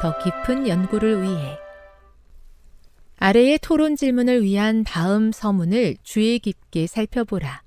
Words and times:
더 0.00 0.16
깊은 0.18 0.68
연구를 0.68 1.22
위해 1.22 1.58
아래의 3.16 3.58
토론 3.60 3.96
질문을 3.96 4.44
위한 4.44 4.84
다음 4.84 5.32
서문을 5.32 5.96
주의 6.04 6.38
깊게 6.38 6.86
살펴보라. 6.86 7.62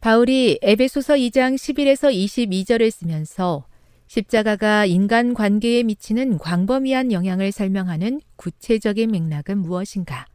바울이 0.00 0.58
에베소서 0.62 1.14
2장 1.14 1.54
11에서 1.54 2.12
22절을 2.12 2.90
쓰면서 2.90 3.66
십자가가 4.08 4.86
인간 4.86 5.32
관계에 5.32 5.84
미치는 5.84 6.38
광범위한 6.38 7.12
영향을 7.12 7.52
설명하는 7.52 8.20
구체적인 8.34 9.10
맥락은 9.12 9.58
무엇인가? 9.58 10.26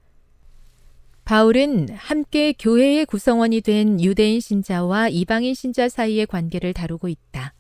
바울은 1.26 1.90
함께 1.96 2.54
교회의 2.58 3.06
구성원이 3.06 3.62
된 3.62 4.02
유대인 4.02 4.40
신자와 4.40 5.10
이방인 5.10 5.54
신자 5.54 5.90
사이의 5.90 6.28
관계를 6.28 6.74
다루고 6.74 7.10
있다. 7.10 7.54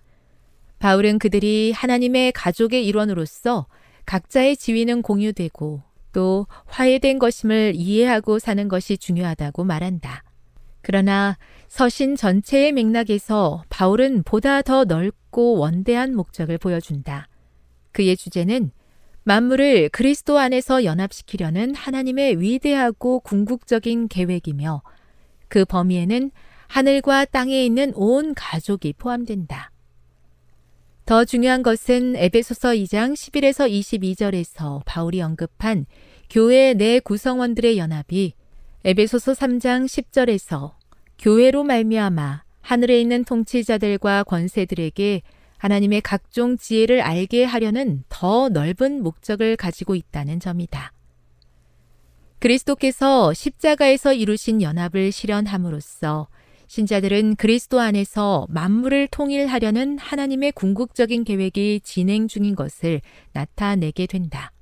바울은 0.81 1.19
그들이 1.19 1.72
하나님의 1.74 2.31
가족의 2.31 2.88
일원으로서 2.88 3.68
각자의 4.08 4.58
지위는 4.58 5.03
공유되고 5.03 5.84
또 6.12 6.47
화해된 6.66 7.19
것임을 7.19 7.74
이해하고 7.75 8.40
사는 8.40 8.68
것이 8.68 8.97
중요하다고 8.97 9.64
말한다. 9.64 10.24
그러나 10.81 11.38
서신 11.68 12.16
전체의 12.16 12.72
맥락에서 12.72 13.64
바울은 13.69 14.24
보다 14.24 14.64
더 14.64 14.84
넓고 14.84 15.59
원대한 15.59 16.16
목적을 16.16 16.58
보여준다. 16.58 17.28
그의 17.92 18.18
주제는 18.18 18.72
만물을 19.24 19.90
그리스도 19.90 20.40
안에서 20.40 20.84
연합시키려는 20.84 21.75
하나님의 21.75 22.42
위대하고 22.42 23.19
궁극적인 23.19 24.08
계획이며 24.08 24.81
그 25.48 25.63
범위에는 25.63 26.31
하늘과 26.69 27.25
땅에 27.25 27.63
있는 27.63 27.92
온 27.94 28.34
가족이 28.34 28.94
포함된다. 28.94 29.70
더 31.11 31.25
중요한 31.25 31.61
것은 31.61 32.16
에베소서 32.16 32.69
2장 32.69 33.11
11에서 33.11 33.69
22절에서 33.69 34.81
바울이 34.85 35.22
언급한 35.22 35.85
교회 36.29 36.73
내 36.73 37.01
구성원들의 37.01 37.77
연합이 37.77 38.33
에베소서 38.85 39.33
3장 39.33 39.88
10절에서 39.88 40.71
교회로 41.19 41.66
말미암아 41.66 42.44
하늘에 42.61 43.01
있는 43.01 43.25
통치자들과 43.25 44.23
권세들에게 44.23 45.21
하나님의 45.57 46.00
각종 46.00 46.55
지혜를 46.55 47.01
알게 47.01 47.44
하려는 47.44 48.05
더 48.07 48.47
넓은 48.47 49.03
목적을 49.03 49.57
가지고 49.57 49.95
있다는 49.95 50.39
점이다. 50.39 50.94
그리스도께서 52.39 53.33
십자가에서 53.33 54.13
이루신 54.13 54.61
연합을 54.61 55.11
실현함으로써 55.11 56.29
신자들은 56.71 57.35
그리스도 57.35 57.81
안에서 57.81 58.47
만물을 58.47 59.09
통일하려는 59.11 59.97
하나님의 59.97 60.53
궁극적인 60.53 61.25
계획이 61.25 61.81
진행 61.83 62.29
중인 62.29 62.55
것을 62.55 63.01
나타내게 63.33 64.05
된다. 64.05 64.53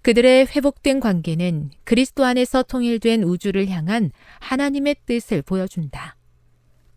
그들의 0.00 0.46
회복된 0.46 1.00
관계는 1.00 1.72
그리스도 1.84 2.24
안에서 2.24 2.62
통일된 2.62 3.24
우주를 3.24 3.68
향한 3.68 4.10
하나님의 4.40 4.96
뜻을 5.04 5.42
보여준다. 5.42 6.16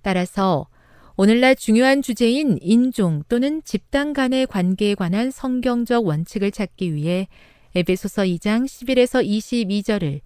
따라서 0.03 0.69
오늘날 1.17 1.53
중요한 1.57 2.01
주제인 2.01 2.59
인종 2.61 3.23
또는 3.27 3.61
집단 3.65 4.13
간의 4.13 4.47
관계에 4.47 4.95
관한 4.95 5.31
성경적 5.31 6.05
원칙을 6.05 6.51
찾기 6.51 6.95
위해 6.95 7.27
에베소서 7.75 8.21
2장 8.21 8.63
11에서 8.63 9.21
22절을 9.21 10.21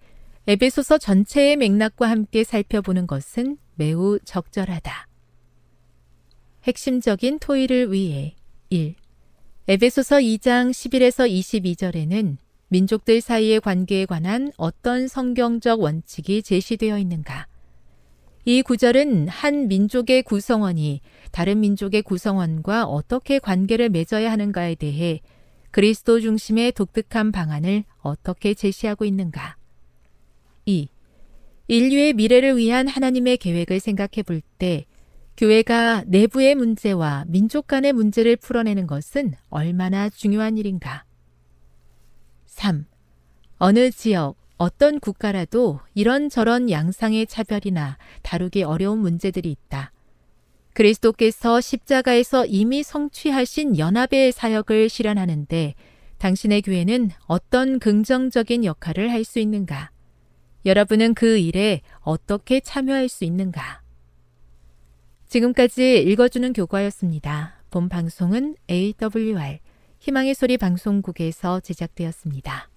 에베소서 0.46 0.98
전체의 0.98 1.56
맥락과 1.56 2.10
함께 2.10 2.44
살펴보는 2.44 3.06
것은 3.06 3.56
매우 3.76 4.18
적절하다. 4.26 5.08
핵심적인 6.64 7.38
토의를 7.38 7.90
위해 7.90 8.36
1. 8.68 8.94
에베소서 9.68 10.16
2장 10.16 10.70
11에서 10.70 11.30
22절에는 11.30 12.36
민족들 12.68 13.22
사이의 13.22 13.62
관계에 13.62 14.04
관한 14.04 14.52
어떤 14.58 15.08
성경적 15.08 15.80
원칙이 15.80 16.42
제시되어 16.42 16.98
있는가? 16.98 17.46
이 18.44 18.60
구절은 18.60 19.28
한 19.28 19.68
민족의 19.68 20.24
구성원이 20.24 21.00
다른 21.32 21.60
민족의 21.60 22.02
구성원과 22.02 22.84
어떻게 22.84 23.38
관계를 23.38 23.88
맺어야 23.88 24.30
하는가에 24.30 24.74
대해 24.74 25.22
그리스도 25.70 26.20
중심의 26.20 26.72
독특한 26.72 27.32
방안을 27.32 27.84
어떻게 28.02 28.52
제시하고 28.52 29.06
있는가. 29.06 29.56
2. 30.66 30.88
인류의 31.68 32.14
미래를 32.14 32.56
위한 32.56 32.88
하나님의 32.88 33.36
계획을 33.38 33.80
생각해 33.80 34.22
볼 34.26 34.42
때 34.58 34.86
교회가 35.36 36.04
내부의 36.06 36.54
문제와 36.54 37.24
민족 37.26 37.66
간의 37.66 37.92
문제를 37.92 38.36
풀어내는 38.36 38.86
것은 38.86 39.34
얼마나 39.50 40.08
중요한 40.08 40.56
일인가. 40.56 41.04
3. 42.46 42.86
어느 43.58 43.90
지역 43.90 44.36
어떤 44.56 45.00
국가라도 45.00 45.80
이런저런 45.94 46.70
양상의 46.70 47.26
차별이나 47.26 47.98
다루기 48.22 48.62
어려운 48.62 49.00
문제들이 49.00 49.50
있다. 49.50 49.90
그리스도께서 50.72 51.60
십자가에서 51.60 52.46
이미 52.46 52.82
성취하신 52.84 53.78
연합의 53.78 54.32
사역을 54.32 54.88
실현하는데 54.88 55.74
당신의 56.18 56.62
교회는 56.62 57.10
어떤 57.26 57.80
긍정적인 57.80 58.64
역할을 58.64 59.10
할 59.10 59.24
수 59.24 59.40
있는가? 59.40 59.93
여러분은 60.66 61.14
그 61.14 61.38
일에 61.38 61.82
어떻게 62.00 62.60
참여할 62.60 63.08
수 63.08 63.24
있는가? 63.24 63.82
지금까지 65.26 66.02
읽어주는 66.02 66.52
교과였습니다. 66.52 67.62
본 67.70 67.88
방송은 67.88 68.56
AWR 68.70 69.58
희망의 69.98 70.34
소리 70.34 70.56
방송국에서 70.56 71.60
제작되었습니다. 71.60 72.73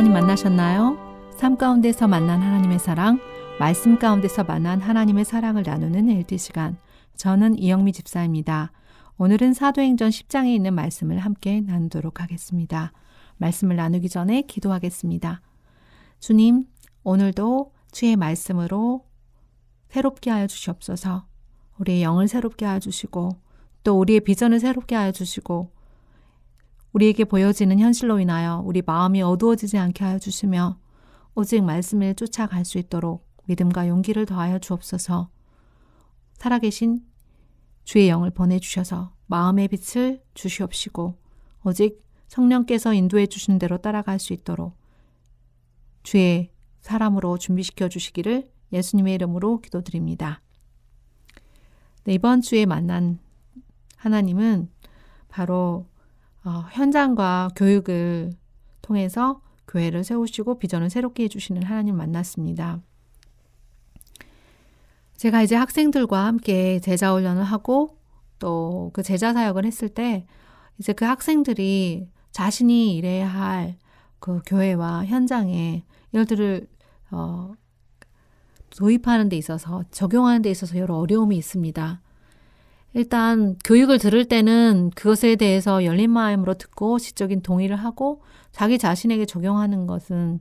하나님 0.00 0.14
만나셨나요? 0.14 0.96
삶 1.36 1.58
가운데서 1.58 2.08
만난 2.08 2.40
하나님의 2.40 2.78
사랑, 2.78 3.20
말씀 3.58 3.98
가운데서 3.98 4.44
만난 4.44 4.80
하나님의 4.80 5.26
사랑을 5.26 5.62
나누는 5.62 6.08
LT 6.08 6.38
시간. 6.38 6.78
저는 7.16 7.58
이영미 7.58 7.92
집사입니다. 7.92 8.72
오늘은 9.18 9.52
사도행전 9.52 10.08
10장에 10.08 10.54
있는 10.54 10.72
말씀을 10.72 11.18
함께 11.18 11.60
나누도록 11.60 12.22
하겠습니다. 12.22 12.92
말씀을 13.36 13.76
나누기 13.76 14.08
전에 14.08 14.40
기도하겠습니다. 14.40 15.42
주님, 16.18 16.64
오늘도 17.04 17.74
주의 17.92 18.16
말씀으로 18.16 19.04
새롭게 19.90 20.30
하여 20.30 20.46
주시옵소서. 20.46 21.26
우리의 21.76 22.02
영을 22.02 22.26
새롭게 22.26 22.64
하여 22.64 22.78
주시고 22.78 23.32
또 23.84 23.98
우리의 23.98 24.20
비전을 24.20 24.60
새롭게 24.60 24.94
하여 24.94 25.12
주시고 25.12 25.72
우리에게 26.92 27.24
보여지는 27.24 27.78
현실로 27.78 28.18
인하여 28.18 28.62
우리 28.64 28.82
마음이 28.82 29.22
어두워지지 29.22 29.78
않게 29.78 30.04
하여 30.04 30.18
주시며 30.18 30.78
오직 31.34 31.62
말씀을 31.62 32.14
쫓아갈 32.14 32.64
수 32.64 32.78
있도록 32.78 33.26
믿음과 33.44 33.88
용기를 33.88 34.26
더하여 34.26 34.58
주옵소서. 34.58 35.30
살아계신 36.34 37.04
주의 37.84 38.08
영을 38.08 38.30
보내주셔서 38.30 39.14
마음의 39.26 39.68
빛을 39.68 40.22
주시옵시고 40.34 41.16
오직 41.64 42.02
성령께서 42.28 42.94
인도해 42.94 43.26
주신 43.26 43.58
대로 43.58 43.78
따라갈 43.78 44.18
수 44.18 44.32
있도록 44.32 44.76
주의 46.02 46.50
사람으로 46.80 47.38
준비시켜 47.38 47.88
주시기를 47.88 48.50
예수님의 48.72 49.14
이름으로 49.14 49.60
기도드립니다. 49.60 50.40
네, 52.04 52.14
이번 52.14 52.40
주에 52.40 52.66
만난 52.66 53.18
하나님은 53.96 54.70
바로 55.28 55.86
어, 56.44 56.64
현장과 56.72 57.50
교육을 57.56 58.32
통해서 58.82 59.42
교회를 59.68 60.04
세우시고 60.04 60.58
비전을 60.58 60.90
새롭게 60.90 61.24
해주시는 61.24 61.62
하나님 61.62 61.96
만났습니다. 61.96 62.80
제가 65.16 65.42
이제 65.42 65.54
학생들과 65.54 66.24
함께 66.24 66.80
제자 66.80 67.12
훈련을 67.12 67.44
하고 67.44 67.98
또 68.38 68.90
그 68.94 69.02
제자 69.02 69.32
사역을 69.34 69.66
했을 69.66 69.88
때 69.90 70.26
이제 70.78 70.92
그 70.94 71.04
학생들이 71.04 72.08
자신이 72.32 72.96
일해야 72.96 73.28
할 73.28 73.80
그 74.20 74.40
교회와 74.46 75.06
현장에 75.06 75.84
이들을 76.14 76.68
어, 77.10 77.52
도입하는 78.76 79.28
데 79.28 79.36
있어서 79.36 79.82
적용하는 79.90 80.42
데 80.42 80.50
있어서 80.50 80.78
여러 80.78 80.96
어려움이 80.96 81.36
있습니다. 81.36 82.00
일단 82.92 83.56
교육을 83.64 83.98
들을 83.98 84.24
때는 84.24 84.90
그것에 84.94 85.36
대해서 85.36 85.84
열린 85.84 86.10
마음으로 86.10 86.54
듣고 86.54 86.98
지적인 86.98 87.42
동의를 87.42 87.76
하고 87.76 88.22
자기 88.50 88.78
자신에게 88.78 89.26
적용하는 89.26 89.86
것은 89.86 90.40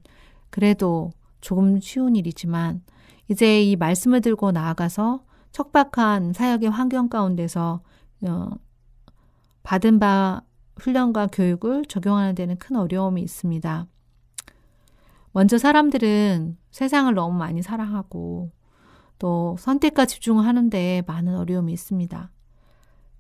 그래도 0.50 1.12
조금 1.42 1.80
쉬운 1.80 2.16
일이지만 2.16 2.82
이제 3.28 3.62
이 3.62 3.76
말씀을 3.76 4.22
들고 4.22 4.52
나아가서 4.52 5.24
척박한 5.52 6.34
사역의 6.34 6.70
환경 6.72 7.08
가운데서 7.10 7.82
어, 8.28 8.50
받은 9.64 10.00
바 10.00 10.42
훈련과 10.78 11.28
교육을 11.28 11.86
적용하는 11.86 12.34
데는 12.34 12.58
큰 12.58 12.76
어려움이 12.76 13.22
있습니다. 13.22 13.86
먼저 15.32 15.58
사람들은 15.58 16.58
세상을 16.72 17.14
너무 17.14 17.38
많이 17.38 17.62
사랑하고 17.62 18.52
또 19.20 19.56
선택과 19.60 20.06
집중을 20.06 20.46
하는데 20.46 21.04
많은 21.06 21.36
어려움이 21.36 21.72
있습니다. 21.74 22.32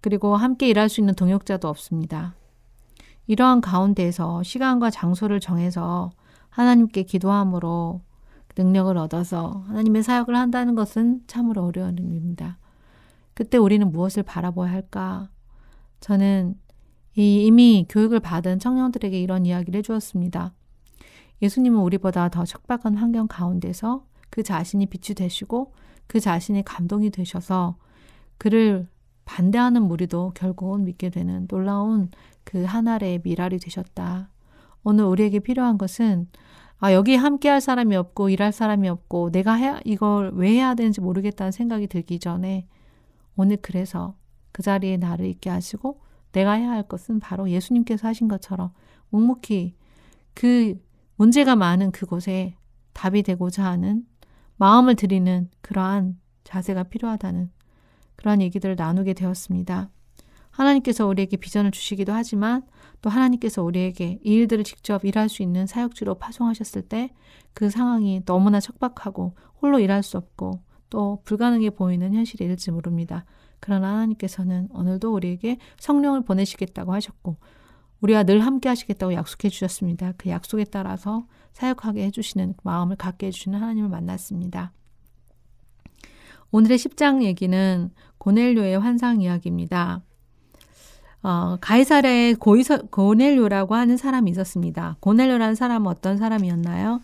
그리고 0.01 0.35
함께 0.35 0.67
일할 0.69 0.89
수 0.89 1.01
있는 1.01 1.15
동역자도 1.15 1.67
없습니다. 1.67 2.35
이러한 3.27 3.61
가운데에서 3.61 4.43
시간과 4.43 4.89
장소를 4.89 5.39
정해서 5.39 6.11
하나님께 6.49 7.03
기도함으로 7.03 8.01
능력을 8.57 8.97
얻어서 8.97 9.63
하나님의 9.67 10.03
사역을 10.03 10.35
한다는 10.35 10.75
것은 10.75 11.21
참으로 11.27 11.63
어려운 11.65 11.97
일입니다. 11.97 12.57
그때 13.33 13.57
우리는 13.57 13.89
무엇을 13.91 14.23
바라봐야 14.23 14.71
할까? 14.71 15.29
저는 15.99 16.55
이미 17.15 17.85
교육을 17.87 18.19
받은 18.19 18.59
청년들에게 18.59 19.19
이런 19.19 19.45
이야기를 19.45 19.77
해주었습니다. 19.79 20.53
예수님은 21.41 21.79
우리보다 21.79 22.29
더 22.29 22.45
척박한 22.45 22.95
환경 22.95 23.27
가운데서 23.27 24.05
그 24.29 24.43
자신이 24.43 24.87
빛이 24.87 25.15
되시고 25.15 25.73
그 26.07 26.19
자신이 26.19 26.63
감동이 26.63 27.11
되셔서 27.11 27.77
그를 28.37 28.87
반대하는 29.29 29.83
무리도 29.83 30.31
결국은 30.33 30.85
믿게 30.85 31.11
되는 31.11 31.47
놀라운 31.47 32.09
그 32.43 32.63
하나의 32.63 33.21
미랄이 33.23 33.59
되셨다. 33.59 34.31
오늘 34.83 35.05
우리에게 35.05 35.37
필요한 35.37 35.77
것은 35.77 36.27
아, 36.79 36.93
여기 36.93 37.15
함께 37.15 37.47
할 37.47 37.61
사람이 37.61 37.95
없고 37.95 38.29
일할 38.29 38.51
사람이 38.51 38.89
없고 38.89 39.29
내가 39.29 39.53
해, 39.53 39.79
이걸 39.85 40.31
왜 40.33 40.49
해야 40.53 40.73
되는지 40.73 40.99
모르겠다는 41.01 41.51
생각이 41.51 41.85
들기 41.87 42.17
전에 42.17 42.67
오늘 43.35 43.57
그래서 43.61 44.15
그 44.51 44.63
자리에 44.63 44.97
나를 44.97 45.27
있게 45.27 45.51
하시고 45.51 46.01
내가 46.31 46.53
해야 46.53 46.71
할 46.71 46.83
것은 46.83 47.19
바로 47.19 47.51
예수님께서 47.51 48.07
하신 48.07 48.29
것처럼 48.29 48.71
묵묵히 49.09 49.75
그 50.33 50.81
문제가 51.17 51.55
많은 51.55 51.91
그곳에 51.91 52.55
답이 52.93 53.21
되고자 53.21 53.63
하는 53.63 54.07
마음을 54.55 54.95
드리는 54.95 55.49
그러한 55.61 56.17
자세가 56.45 56.83
필요하다는 56.83 57.51
그러한 58.19 58.41
얘기들을 58.41 58.75
나누게 58.75 59.13
되었습니다. 59.13 59.89
하나님께서 60.51 61.07
우리에게 61.07 61.37
비전을 61.37 61.71
주시기도 61.71 62.11
하지만 62.11 62.63
또 63.01 63.09
하나님께서 63.09 63.63
우리에게 63.63 64.19
이 64.23 64.33
일들을 64.33 64.65
직접 64.65 65.05
일할 65.05 65.29
수 65.29 65.41
있는 65.41 65.65
사역지로 65.65 66.15
파송하셨을 66.15 66.83
때 66.83 67.11
그 67.53 67.69
상황이 67.69 68.23
너무나 68.25 68.59
척박하고 68.59 69.35
홀로 69.61 69.79
일할 69.79 70.03
수 70.03 70.17
없고 70.17 70.61
또 70.89 71.21
불가능해 71.25 71.71
보이는 71.71 72.13
현실일지 72.13 72.71
모릅니다. 72.71 73.25
그러나 73.59 73.89
하나님께서는 73.89 74.69
오늘도 74.71 75.13
우리에게 75.13 75.57
성령을 75.77 76.23
보내시겠다고 76.23 76.93
하셨고 76.93 77.37
우리와 78.01 78.23
늘 78.23 78.39
함께 78.39 78.69
하시겠다고 78.69 79.13
약속해 79.13 79.49
주셨습니다. 79.49 80.13
그 80.17 80.29
약속에 80.29 80.63
따라서 80.63 81.27
사역하게 81.51 82.05
해주시는 82.05 82.55
마음을 82.63 82.95
갖게 82.95 83.27
해주시는 83.27 83.59
하나님을 83.59 83.89
만났습니다. 83.89 84.71
오늘의 86.51 86.77
10장 86.77 87.23
얘기는 87.23 87.91
고넬료의 88.17 88.79
환상 88.79 89.21
이야기입니다. 89.21 90.01
어, 91.21 91.57
가이사랴에 91.61 92.35
고넬료라고 92.89 93.75
하는 93.75 93.97
사람이 93.97 94.31
있었습니다. 94.31 94.97
고넬료라는 94.99 95.55
사람은 95.55 95.87
어떤 95.87 96.17
사람이었나요? 96.17 97.01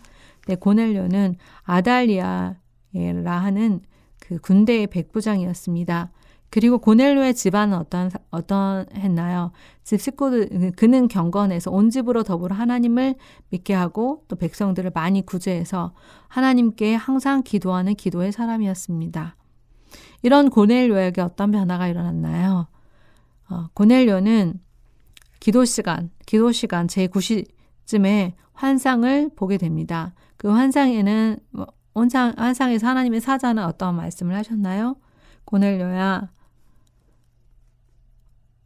네, 0.48 0.56
고넬료는 0.56 1.36
아달리아라 1.62 2.56
하는 2.92 3.80
그 4.18 4.38
군대의 4.38 4.88
백부장이었습니다. 4.88 6.10
그리고 6.50 6.78
고넬료의 6.78 7.34
집안은 7.34 7.76
어떤 7.76 8.10
어떤 8.30 8.86
했나요? 8.94 9.52
집 9.84 10.00
식구들 10.00 10.72
그는 10.76 11.08
경건해서 11.08 11.70
온 11.70 11.90
집으로 11.90 12.22
더불어 12.22 12.54
하나님을 12.54 13.16
믿게 13.50 13.74
하고 13.74 14.24
또 14.28 14.36
백성들을 14.36 14.92
많이 14.94 15.26
구제해서 15.26 15.92
하나님께 16.28 16.94
항상 16.94 17.42
기도하는 17.42 17.94
기도의 17.94 18.32
사람이었습니다. 18.32 19.35
이런 20.22 20.50
고넬료에게 20.50 21.20
어떤 21.20 21.50
변화가 21.52 21.88
일어났나요? 21.88 22.66
어, 23.48 23.68
고넬료는 23.74 24.60
기도 25.40 25.64
시간, 25.64 26.10
기도 26.26 26.52
시간 26.52 26.86
제9시쯤에 26.86 28.32
환상을 28.52 29.30
보게 29.36 29.58
됩니다. 29.58 30.14
그 30.36 30.48
환상에는 30.48 31.38
뭐, 31.50 31.66
환상, 31.94 32.34
환상에서 32.36 32.86
하나님의 32.86 33.20
사자는 33.20 33.62
어떤 33.64 33.94
말씀을 33.96 34.34
하셨나요? 34.34 34.96
고넬료야 35.44 36.30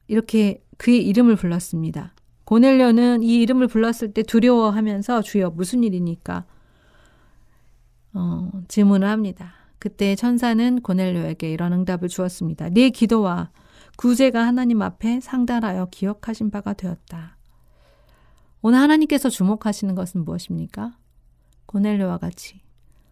이렇게 0.08 0.64
그의 0.78 1.06
이름을 1.06 1.36
불렀습니다. 1.36 2.14
고넬료는 2.44 3.22
이 3.22 3.40
이름을 3.42 3.68
불렀을 3.68 4.12
때 4.12 4.22
두려워하면서 4.22 5.22
주여 5.22 5.50
무슨 5.50 5.84
일이니까 5.84 6.46
어, 8.14 8.50
질문을 8.66 9.06
합니다. 9.06 9.59
그때 9.80 10.14
천사는 10.14 10.80
고넬료에게 10.82 11.50
이런 11.50 11.72
응답을 11.72 12.08
주었습니다. 12.08 12.68
네 12.68 12.90
기도와 12.90 13.50
구제가 13.96 14.46
하나님 14.46 14.82
앞에 14.82 15.18
상달하여 15.20 15.86
기억하신 15.90 16.50
바가 16.52 16.74
되었다. 16.74 17.36
오늘 18.62 18.78
하나님께서 18.78 19.28
주목하시는 19.28 19.94
것은 19.96 20.24
무엇입니까? 20.24 20.96
고넬료와 21.66 22.18
같이 22.18 22.60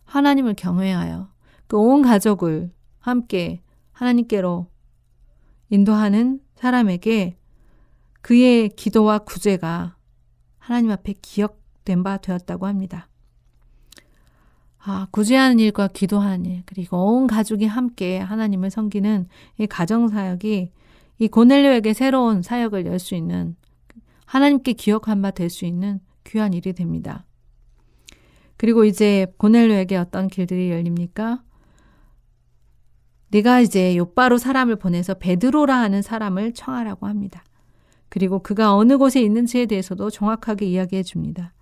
하나님을 0.04 0.54
경외하여 0.54 1.30
그 1.66 1.76
온 1.76 2.02
가족을 2.02 2.70
함께 2.98 3.62
하나님께로 3.92 4.66
인도하는 5.70 6.40
사람에게 6.54 7.38
그의 8.22 8.68
기도와 8.70 9.18
구제가 9.18 9.96
하나님 10.58 10.90
앞에 10.90 11.14
기억된 11.22 12.02
바 12.02 12.18
되었다고 12.18 12.66
합니다. 12.66 13.08
아, 14.80 15.06
구제하는 15.10 15.58
일과 15.58 15.88
기도하는 15.88 16.46
일, 16.46 16.62
그리고 16.64 17.16
온 17.16 17.26
가족이 17.26 17.66
함께 17.66 18.18
하나님을 18.18 18.70
섬기는 18.70 19.26
이 19.58 19.66
가정사역이 19.66 20.70
이 21.18 21.28
고넬료에게 21.28 21.92
새로운 21.94 22.42
사역을 22.42 22.86
열 22.86 22.98
수 22.98 23.14
있는 23.14 23.56
하나님께 24.26 24.74
기억한 24.74 25.20
바 25.22 25.30
될 25.32 25.50
수 25.50 25.64
있는 25.64 26.00
귀한 26.24 26.52
일이 26.52 26.72
됩니다. 26.72 27.24
그리고 28.56 28.84
이제 28.84 29.26
고넬료에게 29.38 29.96
어떤 29.96 30.28
길들이 30.28 30.70
열립니까? 30.70 31.42
네가 33.30 33.60
이제 33.60 33.96
요바로 33.96 34.38
사람을 34.38 34.76
보내서 34.76 35.14
베드로라 35.14 35.76
하는 35.76 36.02
사람을 36.02 36.54
청하라고 36.54 37.06
합니다. 37.06 37.44
그리고 38.08 38.42
그가 38.42 38.74
어느 38.74 38.96
곳에 38.96 39.20
있는지에 39.20 39.66
대해서도 39.66 40.10
정확하게 40.10 40.66
이야기해 40.66 41.02
줍니다. 41.02 41.52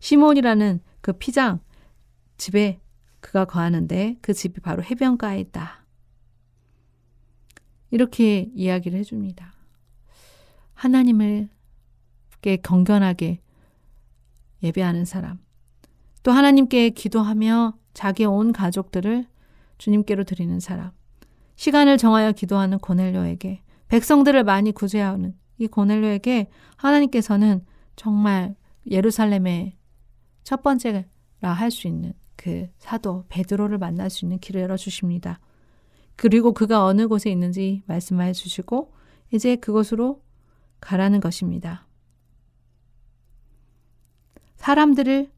시몬이라는 0.00 0.80
그 1.00 1.12
피장 1.14 1.60
집에 2.36 2.80
그가 3.20 3.44
거하는데 3.44 4.16
그 4.20 4.32
집이 4.32 4.60
바로 4.60 4.82
해변가에 4.82 5.40
있다. 5.40 5.84
이렇게 7.90 8.50
이야기를 8.54 8.98
해줍니다. 8.98 9.54
하나님을 10.74 11.48
경건하게 12.62 13.40
예배하는 14.62 15.04
사람, 15.04 15.38
또 16.22 16.30
하나님께 16.30 16.90
기도하며 16.90 17.76
자기의 17.94 18.28
온 18.28 18.52
가족들을 18.52 19.26
주님께로 19.78 20.24
드리는 20.24 20.60
사람, 20.60 20.92
시간을 21.56 21.98
정하여 21.98 22.32
기도하는 22.32 22.78
고넬료에게 22.78 23.62
백성들을 23.88 24.44
많이 24.44 24.72
구제하는 24.72 25.34
이 25.58 25.66
고넬료에게 25.66 26.48
하나님께서는 26.76 27.64
정말 27.96 28.54
예루살렘의 28.88 29.76
첫 30.44 30.62
번째라 30.62 31.04
할 31.40 31.70
수 31.70 31.88
있는 31.88 32.12
그 32.36 32.68
사도 32.78 33.24
베드로를 33.28 33.78
만날 33.78 34.10
수 34.10 34.24
있는 34.24 34.38
길을 34.38 34.62
열어 34.62 34.76
주십니다. 34.76 35.40
그리고 36.16 36.52
그가 36.52 36.84
어느 36.84 37.08
곳에 37.08 37.30
있는지 37.30 37.82
말씀해 37.86 38.32
주시고 38.32 38.92
이제 39.32 39.56
그곳으로 39.56 40.22
가라는 40.80 41.20
것입니다. 41.20 41.86
사람들을 44.56 45.30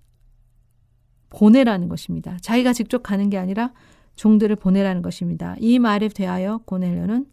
보내라는 1.31 1.88
것입니다. 1.88 2.37
자기가 2.40 2.73
직접 2.73 3.02
가는 3.02 3.28
게 3.31 3.38
아니라 3.38 3.73
종들을 4.17 4.57
보내라는 4.57 5.02
것입니다. 5.02 5.55
이 5.59 5.78
말에 5.78 6.09
대하여 6.09 6.59
고넬료는 6.64 7.26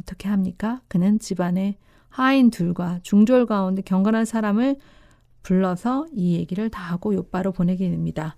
어떻게 0.00 0.28
합니까? 0.28 0.80
그는 0.88 1.18
집안의 1.18 1.76
하인 2.08 2.50
둘과 2.50 3.00
중졸 3.02 3.46
가운데 3.46 3.82
경건한 3.82 4.24
사람을 4.24 4.76
불러서 5.42 6.06
이 6.12 6.34
얘기를 6.34 6.70
다 6.70 6.82
하고 6.82 7.14
요바로 7.14 7.52
보내게 7.52 7.90
됩니다. 7.90 8.36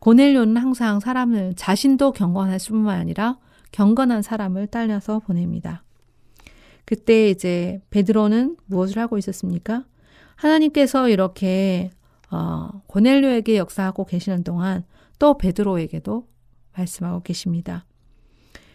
고넬료는 0.00 0.56
항상 0.56 1.00
사람을 1.00 1.54
자신도 1.56 2.12
경건할 2.12 2.58
뿐만 2.68 2.98
아니라 3.00 3.38
경건한 3.72 4.22
사람을 4.22 4.68
딸려서 4.68 5.20
보냅니다. 5.20 5.84
그때 6.84 7.28
이제 7.28 7.82
베드로는 7.90 8.56
무엇을 8.66 8.98
하고 8.98 9.18
있었습니까? 9.18 9.84
하나님께서 10.36 11.08
이렇게 11.08 11.90
어, 12.30 12.82
고넬료에게 12.86 13.56
역사하고 13.56 14.04
계시는 14.04 14.44
동안 14.44 14.84
또 15.18 15.36
베드로에게도 15.36 16.26
말씀하고 16.76 17.22
계십니다. 17.22 17.84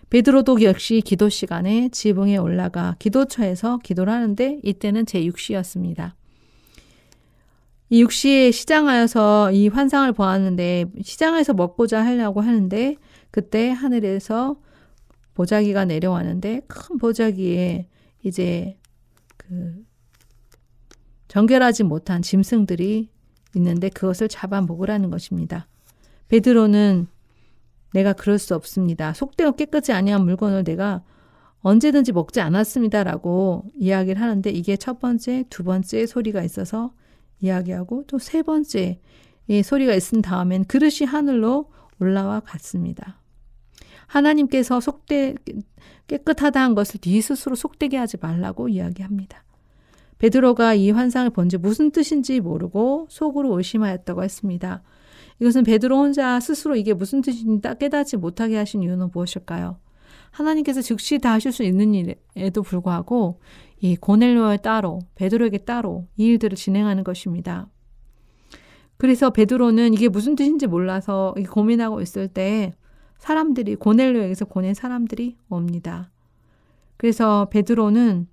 베드로도 0.10 0.62
역시 0.62 1.02
기도 1.04 1.30
시간에 1.30 1.90
지붕에 1.90 2.38
올라가 2.38 2.96
기도처에서 3.00 3.80
기도를 3.80 4.14
하는데 4.14 4.60
이때는 4.62 5.08
제 5.08 5.22
6시였습니다. 5.22 6.14
이 7.94 8.04
6시에 8.06 8.52
시장하여서 8.52 9.52
이 9.52 9.68
환상을 9.68 10.12
보았는데 10.14 10.86
시장에서 11.04 11.54
먹고자 11.54 12.04
하려고 12.04 12.42
하는데 12.42 12.96
그때 13.30 13.70
하늘에서 13.70 14.60
보자기가 15.36 15.86
내려왔는데 15.86 16.62
큰 16.68 16.98
보자기에 16.98 17.88
이제 18.24 18.80
그 19.38 19.86
정결하지 21.28 21.84
못한 21.84 22.24
짐승들이 22.24 23.12
있는데 23.58 23.90
그것을 23.90 24.28
잡아 24.28 24.60
먹으라는 24.62 25.12
것입니다. 25.12 25.68
베드로는 26.30 27.06
내가 27.94 28.14
그럴 28.14 28.40
수 28.40 28.56
없습니다. 28.56 29.14
속되고 29.14 29.56
깨끗이 29.56 29.94
아니한 29.94 30.26
물건을 30.26 30.64
내가 30.64 31.04
언제든지 31.60 32.12
먹지 32.12 32.42
않았습니다라고 32.42 33.66
이야기를 33.76 34.20
하는데 34.20 34.50
이게 34.50 34.78
첫 34.78 35.00
번째, 35.00 35.44
두 35.52 35.64
번째 35.64 36.08
소리가 36.08 36.42
있어서 36.42 36.92
이야기하고 37.44 38.06
또 38.08 38.18
세 38.18 38.42
번째 38.42 39.00
이 39.48 39.62
소리가 39.62 39.94
있은 39.94 40.22
다음엔 40.22 40.66
그릇이 40.66 41.06
하늘로 41.06 41.70
올라와 42.00 42.40
갔습니다. 42.40 43.20
하나님께서 44.08 44.80
속되 44.80 45.36
깨끗하다는 46.08 46.76
것을 46.76 47.00
네 47.02 47.22
스스로 47.22 47.56
속되게 47.56 47.98
하지 47.98 48.18
말라고 48.20 48.70
이야기합니다. 48.70 49.44
베드로가 50.20 50.76
이 50.76 50.92
환상을 50.92 51.30
본지 51.32 51.58
무슨 51.58 51.92
뜻인지 51.92 52.40
모르고 52.40 53.08
속으로 53.10 53.58
의심하였다고 53.58 54.24
했습니다. 54.24 54.82
이것은 55.42 55.64
베드로 55.64 55.98
혼자 55.98 56.40
스스로 56.40 56.76
이게 56.76 56.94
무슨 56.94 57.22
뜻인지 57.22 57.68
깨닫지 57.80 58.18
못하게 58.18 58.58
하신 58.58 58.84
이유는 58.84 59.10
무엇일까요? 59.14 59.80
하나님께서 60.32 60.82
즉시 60.82 61.20
다 61.20 61.34
하실 61.34 61.52
수 61.52 61.64
있는 61.64 61.94
일에도 61.94 62.62
불구하고 62.64 63.40
이 63.84 63.98
고넬료에 63.98 64.58
따로 64.58 65.00
베드로에게 65.16 65.58
따로 65.66 66.08
이 66.16 66.28
일들을 66.28 66.56
진행하는 66.56 67.04
것입니다. 67.04 67.68
그래서 68.96 69.30
베드로는 69.30 69.94
이게 69.94 70.08
무슨 70.08 70.38
뜻인지 70.38 70.68
몰라서 70.68 71.36
고민하고 71.52 72.00
있을 72.00 72.30
때 72.30 72.72
사람들이 73.18 73.76
고넬료에게서 73.76 74.46
보낸 74.46 74.74
사람들이 74.74 75.36
옵니다. 75.50 76.12
그래서 76.96 77.50
베드로는 77.50 78.28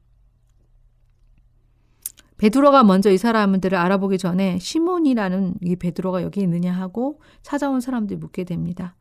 베드로가 2.36 2.84
먼저 2.84 3.10
이 3.10 3.18
사람들을 3.18 3.76
알아보기 3.76 4.18
전에 4.18 4.60
시몬이라는 4.60 5.54
이 5.62 5.74
베드로가 5.74 6.22
여기 6.22 6.42
있느냐 6.42 6.72
하고 6.72 7.20
찾아온 7.42 7.80
사람들이 7.80 8.20
묻게 8.20 8.44
됩니다. 8.44 8.94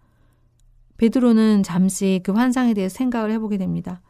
베드로는 0.98 1.62
잠시 1.62 2.22
그 2.24 2.32
환상에 2.32 2.74
대해 2.74 2.90
생각을 2.90 3.32
해보게 3.34 3.58
됩니다. 3.58 4.02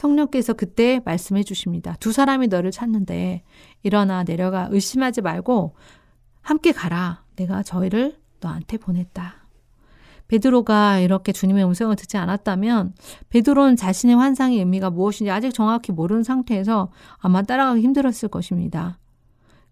성령께서 0.00 0.54
그때 0.54 1.02
말씀해 1.04 1.42
주십니다. 1.42 1.94
두 2.00 2.10
사람이 2.10 2.48
너를 2.48 2.70
찾는데 2.70 3.42
일어나 3.82 4.24
내려가 4.24 4.68
의심하지 4.70 5.20
말고 5.20 5.74
함께 6.40 6.72
가라. 6.72 7.22
내가 7.36 7.62
저희를 7.62 8.16
너한테 8.40 8.78
보냈다. 8.78 9.34
베드로가 10.28 11.00
이렇게 11.00 11.32
주님의 11.32 11.64
음성을 11.64 11.94
듣지 11.96 12.16
않았다면 12.16 12.94
베드로는 13.28 13.76
자신의 13.76 14.16
환상의 14.16 14.58
의미가 14.60 14.88
무엇인지 14.88 15.30
아직 15.30 15.52
정확히 15.52 15.92
모르는 15.92 16.22
상태에서 16.22 16.90
아마 17.18 17.42
따라가기 17.42 17.82
힘들었을 17.82 18.28
것입니다. 18.30 18.98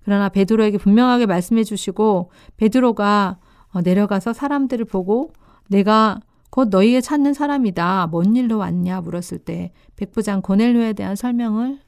그러나 0.04 0.28
베드로에게 0.28 0.76
분명하게 0.76 1.25
말씀해 1.25 1.64
주시고 1.64 2.30
베드로가 2.58 3.38
어, 3.70 3.80
내려가서 3.80 4.35
사람들을 4.35 4.85
보고 4.87 5.32
내가 5.68 6.20
곧 6.50 6.68
너희에 6.70 7.00
찾는 7.00 7.34
사람이다. 7.34 8.08
뭔 8.08 8.36
일로 8.36 8.58
왔냐 8.58 9.00
물었을 9.00 9.38
때 9.38 9.72
백부장 9.96 10.42
고넬료에 10.42 10.92
대한 10.94 11.16
설명을 11.16 11.80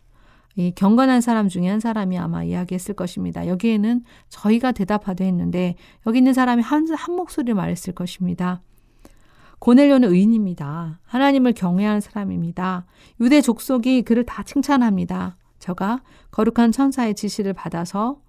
이 0.57 0.73
경건한 0.75 1.21
사람 1.21 1.49
중에 1.49 1.69
한 1.69 1.81
사람이 1.81 2.19
아마 2.19 2.43
이야기했을 2.43 2.95
것입니다. 2.95 3.47
여기에는 3.47 4.03
저희가 4.29 4.73
대답하되 4.73 5.25
했는데 5.25 5.77
여기 6.07 6.19
있는 6.19 6.33
사람이 6.33 6.63
한, 6.63 6.87
한 6.93 7.15
목소리를 7.15 7.55
말했을 7.55 7.95
것입니다. 7.95 8.63
고넬료는 9.61 10.11
의인입니다. 10.11 11.01
하나님을 11.05 11.53
경외하는 11.53 12.01
사람입니다. 12.01 12.87
유대 13.21 13.41
족속이 13.41 14.03
그를 14.03 14.25
다 14.25 14.43
칭찬합니다. 14.43 15.37
저가 15.59 16.03
거룩한 16.31 16.73
천사의 16.73 17.15
지시를 17.15 17.53
받아서 17.53 18.21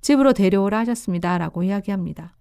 집으로 0.00 0.32
데려오라 0.32 0.80
하셨습니다. 0.80 1.38
라고 1.38 1.62
이야기합니다. 1.62 2.36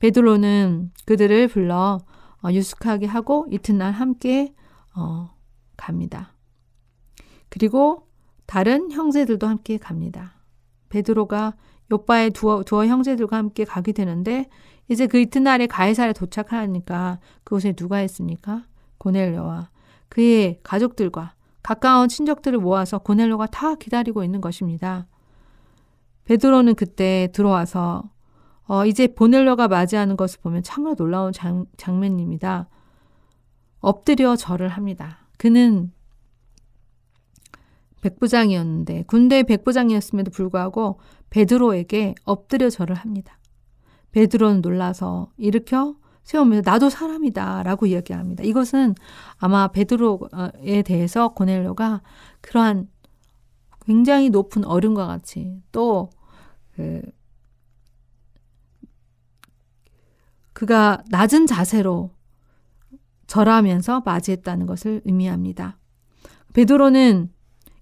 베드로는 0.00 0.90
그들을 1.06 1.48
불러 1.48 2.00
어, 2.44 2.52
유숙하게 2.52 3.06
하고 3.06 3.46
이튿날 3.50 3.92
함께 3.92 4.54
어, 4.94 5.34
갑니다. 5.76 6.34
그리고 7.48 8.06
다른 8.46 8.92
형제들도 8.92 9.46
함께 9.46 9.78
갑니다. 9.78 10.34
베드로가 10.90 11.54
요빠의 11.90 12.30
두어, 12.30 12.62
두어 12.62 12.86
형제들과 12.86 13.36
함께 13.36 13.64
가게 13.64 13.92
되는데 13.92 14.48
이제 14.88 15.06
그 15.06 15.18
이튿날에 15.18 15.66
가해사에 15.66 16.12
도착하니까 16.12 17.18
그곳에 17.44 17.72
누가 17.72 18.02
있습니까? 18.02 18.64
고넬료와 18.98 19.70
그의 20.08 20.60
가족들과 20.62 21.34
가까운 21.62 22.08
친척들을 22.08 22.58
모아서 22.58 22.98
고넬료가 22.98 23.46
다 23.46 23.74
기다리고 23.74 24.22
있는 24.22 24.42
것입니다. 24.42 25.06
베드로는 26.24 26.74
그때 26.74 27.30
들어와서 27.32 28.10
어, 28.66 28.86
이제 28.86 29.06
보넬료가 29.06 29.68
맞이하는 29.68 30.16
것을 30.16 30.40
보면 30.40 30.62
참으로 30.62 30.94
놀라운 30.94 31.32
장, 31.32 31.66
장면입니다. 31.76 32.68
엎드려 33.80 34.36
절을 34.36 34.68
합니다. 34.68 35.18
그는 35.36 35.92
백부장이었는데 38.00 39.04
군대 39.06 39.42
백부장이었음에도 39.42 40.30
불구하고 40.30 40.98
베드로에게 41.30 42.14
엎드려 42.24 42.70
절을 42.70 42.94
합니다. 42.94 43.38
베드로는 44.12 44.60
놀라서 44.60 45.30
일으켜 45.36 45.96
세우면서 46.22 46.70
나도 46.70 46.88
사람이다라고 46.88 47.86
이야기합니다. 47.86 48.44
이것은 48.44 48.94
아마 49.36 49.68
베드로에 49.68 50.82
대해서 50.84 51.28
고넬료가 51.28 52.02
그러한 52.40 52.88
굉장히 53.84 54.30
높은 54.30 54.64
어른과 54.64 55.06
같이 55.06 55.62
또 55.72 56.10
그, 56.74 57.02
그가 60.54 61.02
낮은 61.10 61.46
자세로 61.46 62.10
절하면서 63.26 64.02
맞이했다는 64.04 64.66
것을 64.66 65.02
의미합니다. 65.04 65.76
베드로는 66.54 67.30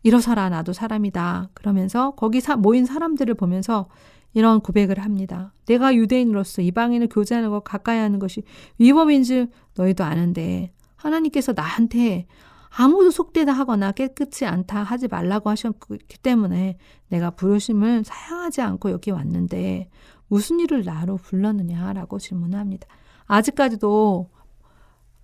일어서라 0.02 0.48
나도 0.48 0.72
사람이다 0.72 1.50
그러면서 1.54 2.12
거기 2.12 2.40
사, 2.40 2.56
모인 2.56 2.84
사람들을 2.84 3.34
보면서 3.34 3.88
이런 4.34 4.60
고백을 4.60 4.98
합니다. 4.98 5.52
내가 5.66 5.94
유대인으로서 5.94 6.62
이방인을 6.62 7.08
교제하는 7.08 7.50
것 7.50 7.62
가까이 7.62 7.98
하는 7.98 8.18
것이 8.18 8.42
위법인 8.78 9.22
줄 9.22 9.48
너희도 9.76 10.02
아는데 10.02 10.72
하나님께서 10.96 11.52
나한테 11.52 12.26
아무도 12.74 13.10
속되다 13.10 13.52
하거나 13.52 13.92
깨끗이 13.92 14.46
않다 14.46 14.82
하지 14.82 15.06
말라고 15.08 15.50
하셨기 15.50 16.18
때문에 16.22 16.78
내가 17.08 17.30
부르심을 17.30 18.04
사양하지 18.04 18.62
않고 18.62 18.90
여기 18.90 19.10
왔는데 19.10 19.90
무슨 20.32 20.60
일을 20.60 20.82
나로 20.82 21.18
불렀느냐라고 21.18 22.18
질문합니다. 22.18 22.88
아직까지도 23.26 24.30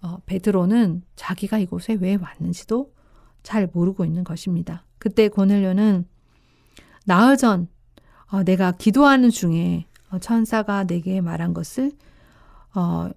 어, 0.03 0.19
베드로는 0.27 1.01
자기가 1.17 1.57
이곳에 1.57 1.95
왜 1.95 2.17
왔는지도 2.17 2.93
잘 3.43 3.71
모르고 3.73 4.05
있는 4.05 4.23
것입니다. 4.23 4.85
그때 4.99 5.29
고넬료는 5.29 6.07
나흘 7.07 7.39
전 7.39 7.69
어, 8.27 8.43
내가 8.43 8.73
기도하는 8.73 9.31
중에 9.31 9.87
어, 10.11 10.19
천사가 10.19 10.85
내게 10.85 11.23
말한 11.23 11.55
것을 11.55 11.91
어, 12.75 13.09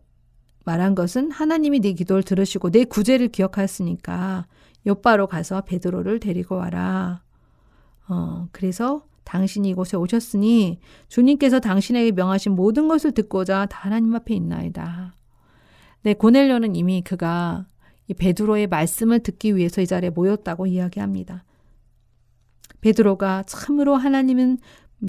말한 0.63 0.95
것은 0.95 1.29
하나님이 1.29 1.81
네 1.81 1.91
기도를 1.91 2.23
들으시고 2.23 2.69
내 2.69 2.85
구제를 2.85 3.27
기억하였으니까 3.27 4.47
요바로 4.87 5.27
가서 5.27 5.59
베드로를 5.59 6.21
데리고 6.21 6.55
와라. 6.55 7.21
어, 8.07 8.47
그래서 8.53 9.03
당신이 9.23 9.69
이곳에 9.69 9.97
오셨으니 9.97 10.79
주님께서 11.07 11.59
당신에게 11.59 12.11
명하신 12.11 12.53
모든 12.53 12.87
것을 12.87 13.11
듣고자 13.11 13.67
다 13.67 13.79
하나님 13.81 14.15
앞에 14.15 14.33
있나이다. 14.33 15.15
네, 16.03 16.13
고넬료는 16.13 16.75
이미 16.75 17.01
그가 17.01 17.65
이 18.07 18.13
베드로의 18.13 18.67
말씀을 18.67 19.19
듣기 19.19 19.55
위해서 19.55 19.81
이 19.81 19.87
자리에 19.87 20.09
모였다고 20.09 20.65
이야기합니다. 20.65 21.43
베드로가 22.81 23.43
참으로 23.43 23.95
하나님은 23.95 24.57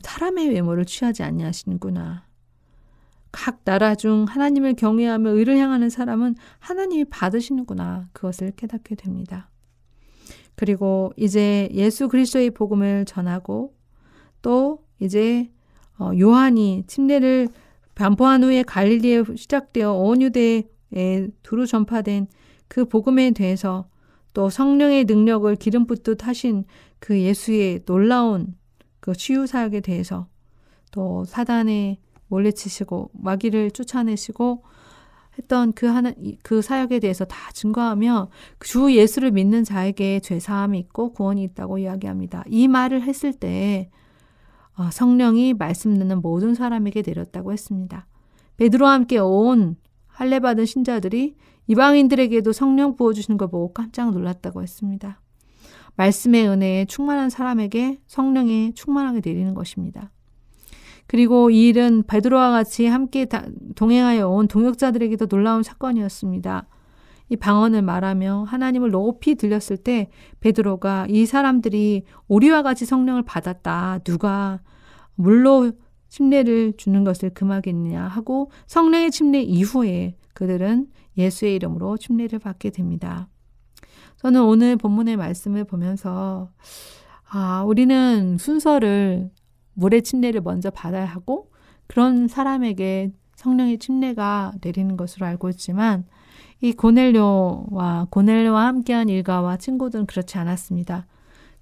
사람의 0.03 0.51
외모를 0.51 0.85
취하지 0.85 1.22
아니하시는구나. 1.22 2.27
각 3.33 3.64
나라 3.64 3.94
중 3.94 4.27
하나님을 4.29 4.75
경외하며 4.75 5.31
의를 5.31 5.57
향하는 5.57 5.88
사람은 5.88 6.37
하나님이 6.59 7.07
받으시는구나. 7.07 8.11
그것을 8.12 8.53
깨닫게 8.53 8.94
됩니다. 8.94 9.51
그리고 10.55 11.12
이제 11.16 11.68
예수 11.72 12.09
그리스도의 12.09 12.51
복음을 12.51 13.07
전하고 13.07 13.75
또 14.42 14.85
이제 15.00 15.50
어, 15.98 16.11
요한이 16.18 16.85
침례를 16.87 17.48
반포한 17.94 18.42
후에 18.42 18.62
갈릴리에 18.62 19.24
시작되어 19.37 19.92
온 19.92 20.22
유대에 20.22 21.28
두루 21.42 21.66
전파된 21.66 22.26
그 22.68 22.85
복음에 22.87 23.31
대해서 23.31 23.87
또 24.33 24.48
성령의 24.50 25.05
능력을 25.05 25.55
기름 25.57 25.87
붓듯 25.87 26.26
하신 26.26 26.64
그 26.98 27.20
예수의 27.20 27.85
놀라운 27.85 28.55
그 29.00 29.14
치유 29.14 29.46
사역에 29.46 29.81
대해서 29.81 30.26
또 30.90 31.24
사단의 31.24 31.98
몰래치시고 32.28 33.11
마귀를 33.12 33.72
쫓아내시고 33.72 34.62
했던 35.38 35.72
그 35.72 35.87
하나 35.87 36.12
그 36.42 36.62
사역에 36.62 36.98
대해서 37.00 37.24
다 37.24 37.50
증거하며 37.52 38.31
주 38.61 38.94
예수를 38.94 39.31
믿는 39.33 39.64
자에게 39.64 40.20
죄 40.20 40.38
사함이 40.38 40.78
있고 40.78 41.12
구원이 41.12 41.42
있다고 41.44 41.78
이야기합니다. 41.78 42.44
이 42.48 42.68
말을 42.68 43.02
했을 43.02 43.33
때 43.33 43.90
어, 43.90 44.01
성령이 44.90 45.54
말씀 45.54 45.96
듣는 45.98 46.22
모든 46.22 46.54
사람에게 46.54 47.02
내렸다고 47.06 47.52
했습니다. 47.52 48.06
베드로와 48.56 48.92
함께 48.92 49.18
온 49.18 49.76
할례 50.06 50.40
받은 50.40 50.66
신자들이 50.66 51.37
이방인들에게도 51.66 52.52
성령 52.52 52.96
부어 52.96 53.12
주시는 53.12 53.38
걸 53.38 53.48
보고 53.48 53.72
깜짝 53.72 54.11
놀랐다고 54.11 54.62
했습니다. 54.62 55.20
말씀의 55.96 56.48
은혜에 56.48 56.85
충만한 56.87 57.30
사람에게 57.30 58.00
성령이 58.06 58.74
충만하게 58.74 59.20
내리는 59.24 59.54
것입니다. 59.54 60.11
그리고 61.06 61.50
이 61.50 61.68
일은 61.68 62.04
베드로와 62.06 62.50
같이 62.50 62.87
함께 62.87 63.26
동행하여 63.76 64.28
온 64.28 64.48
동역자들에게도 64.48 65.26
놀라운 65.26 65.62
사건이었습니다. 65.62 66.66
이 67.33 67.37
방언을 67.37 67.81
말하며 67.81 68.45
하나님을 68.47 68.90
높이 68.90 69.37
들렸을 69.37 69.79
때 69.79 70.11
베드로가 70.40 71.07
이 71.09 71.25
사람들이 71.25 72.05
우리와 72.29 72.62
같이 72.62 72.85
성령을 72.85 73.23
받았다. 73.23 74.01
누가 74.05 74.61
물로 75.14 75.73
침례를 76.11 76.75
주는 76.77 77.05
것을 77.05 77.31
금하겠느냐 77.31 78.03
하고 78.03 78.51
성령의 78.66 79.11
침례 79.11 79.40
이후에 79.40 80.18
그들은 80.35 80.88
예수의 81.16 81.55
이름으로 81.55 81.97
침례를 81.97 82.38
받게 82.38 82.68
됩니다. 82.68 83.31
저는 84.16 84.42
오늘 84.42 84.77
본문의 84.77 85.16
말씀을 85.16 85.64
보면서 85.64 86.51
아, 87.31 87.64
우리는 87.66 88.37
순서를 88.37 89.31
물의 89.73 90.03
침례를 90.03 90.42
먼저 90.42 90.68
받아야 90.68 91.07
하고 91.07 91.51
그런 91.87 92.29
사람에게 92.29 93.11
성령의 93.37 93.79
침례가 93.79 94.53
내리는 94.61 94.99
것으로 94.99 95.25
알고 95.25 95.49
있지만 95.49 96.05
이 96.62 96.72
고넬료와 96.72 98.07
고넬료와 98.09 98.66
함께한 98.66 99.09
일가와 99.09 99.57
친구들은 99.57 100.07
그렇지 100.07 100.38
않았습니다. 100.38 101.07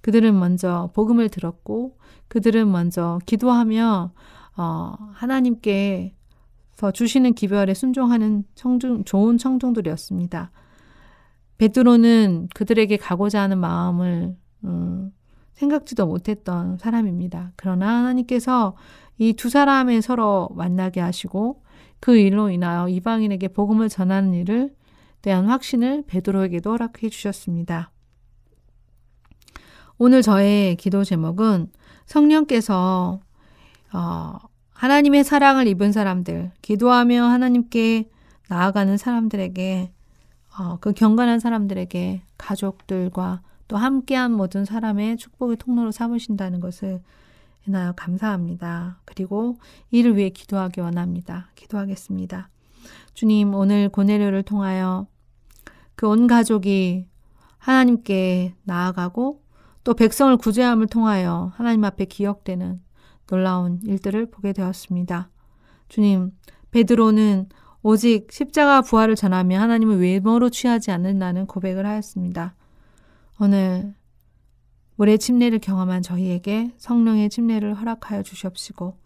그들은 0.01 0.37
먼저 0.39 0.91
복음을 0.93 1.27
들었고 1.27 1.97
그들은 2.27 2.71
먼저 2.71 3.19
기도하며 3.25 4.11
어, 4.57 4.93
하나님께 5.13 6.15
주시는 6.93 7.33
기별에 7.33 7.73
순종하는 7.73 8.43
청중, 8.55 9.03
좋은 9.03 9.37
청중들이었습니다. 9.37 10.51
베드로는 11.57 12.49
그들에게 12.55 12.95
가고자 12.97 13.41
하는 13.41 13.57
마음을 13.59 14.35
음, 14.63 15.11
생각지도 15.53 16.05
못했던 16.07 16.77
사람입니다. 16.77 17.53
그러나 17.55 17.97
하나님께서 17.97 18.75
이 19.17 19.33
두 19.33 19.49
사람의 19.49 20.01
서로 20.01 20.49
만나게 20.53 20.99
하시고 20.99 21.63
그 21.99 22.17
일로 22.17 22.49
인하여 22.49 22.87
이방인에게 22.87 23.49
복음을 23.49 23.89
전하는 23.89 24.33
일을 24.33 24.73
대한 25.21 25.45
확신을 25.47 26.03
베드로에게도 26.07 26.71
허락해 26.71 27.09
주셨습니다. 27.09 27.91
오늘 29.97 30.21
저의 30.21 30.75
기도 30.77 31.03
제목은 31.03 31.71
성령께서 32.05 33.19
어, 33.93 34.37
하나님의 34.71 35.23
사랑을 35.23 35.67
입은 35.67 35.91
사람들, 35.91 36.51
기도하며 36.61 37.23
하나님께 37.23 38.09
나아가는 38.49 38.97
사람들에게 38.97 39.91
어, 40.57 40.77
그 40.81 40.93
경건한 40.93 41.39
사람들에게 41.39 42.23
가족들과 42.37 43.41
또 43.67 43.77
함께한 43.77 44.31
모든 44.33 44.65
사람의 44.65 45.17
축복의 45.17 45.57
통로로 45.57 45.91
삼으신다는 45.91 46.59
것을 46.59 47.01
인하여 47.67 47.93
감사합니다. 47.93 48.99
그리고 49.05 49.57
이를 49.91 50.17
위해 50.17 50.29
기도하기 50.29 50.81
원합니다. 50.81 51.49
기도하겠습니다. 51.55 52.49
주님, 53.13 53.53
오늘 53.53 53.87
고뇌료를 53.89 54.43
통하여 54.43 55.05
그 55.95 56.07
온 56.07 56.27
가족이 56.27 57.07
하나님께 57.57 58.55
나아가고 58.63 59.43
또 59.83 59.93
백성을 59.93 60.35
구제함을 60.37 60.87
통하여 60.87 61.51
하나님 61.55 61.83
앞에 61.83 62.05
기억되는 62.05 62.81
놀라운 63.27 63.79
일들을 63.85 64.31
보게 64.31 64.51
되었습니다. 64.53 65.29
주님, 65.89 66.31
베드로는 66.71 67.49
오직 67.83 68.31
십자가 68.31 68.81
부활을 68.81 69.15
전하며 69.15 69.59
하나님을 69.59 69.99
외모로 69.99 70.49
취하지 70.49 70.91
않는다는 70.91 71.47
고백을 71.47 71.85
하였습니다. 71.85 72.55
오늘 73.39 73.95
물의 74.97 75.17
침례를 75.17 75.59
경험한 75.59 76.03
저희에게 76.03 76.73
성령의 76.77 77.29
침례를 77.29 77.73
허락하여 77.75 78.21
주시옵시고 78.21 78.97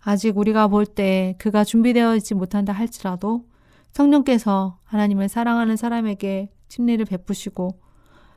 아직 0.00 0.36
우리가 0.36 0.68
볼 0.68 0.84
때 0.86 1.34
그가 1.38 1.64
준비되어 1.64 2.16
있지 2.16 2.34
못한다 2.34 2.72
할지라도 2.72 3.44
성령께서 3.92 4.78
하나님을 4.84 5.28
사랑하는 5.28 5.76
사람에게 5.76 6.50
침례를 6.68 7.04
베푸시고 7.04 7.80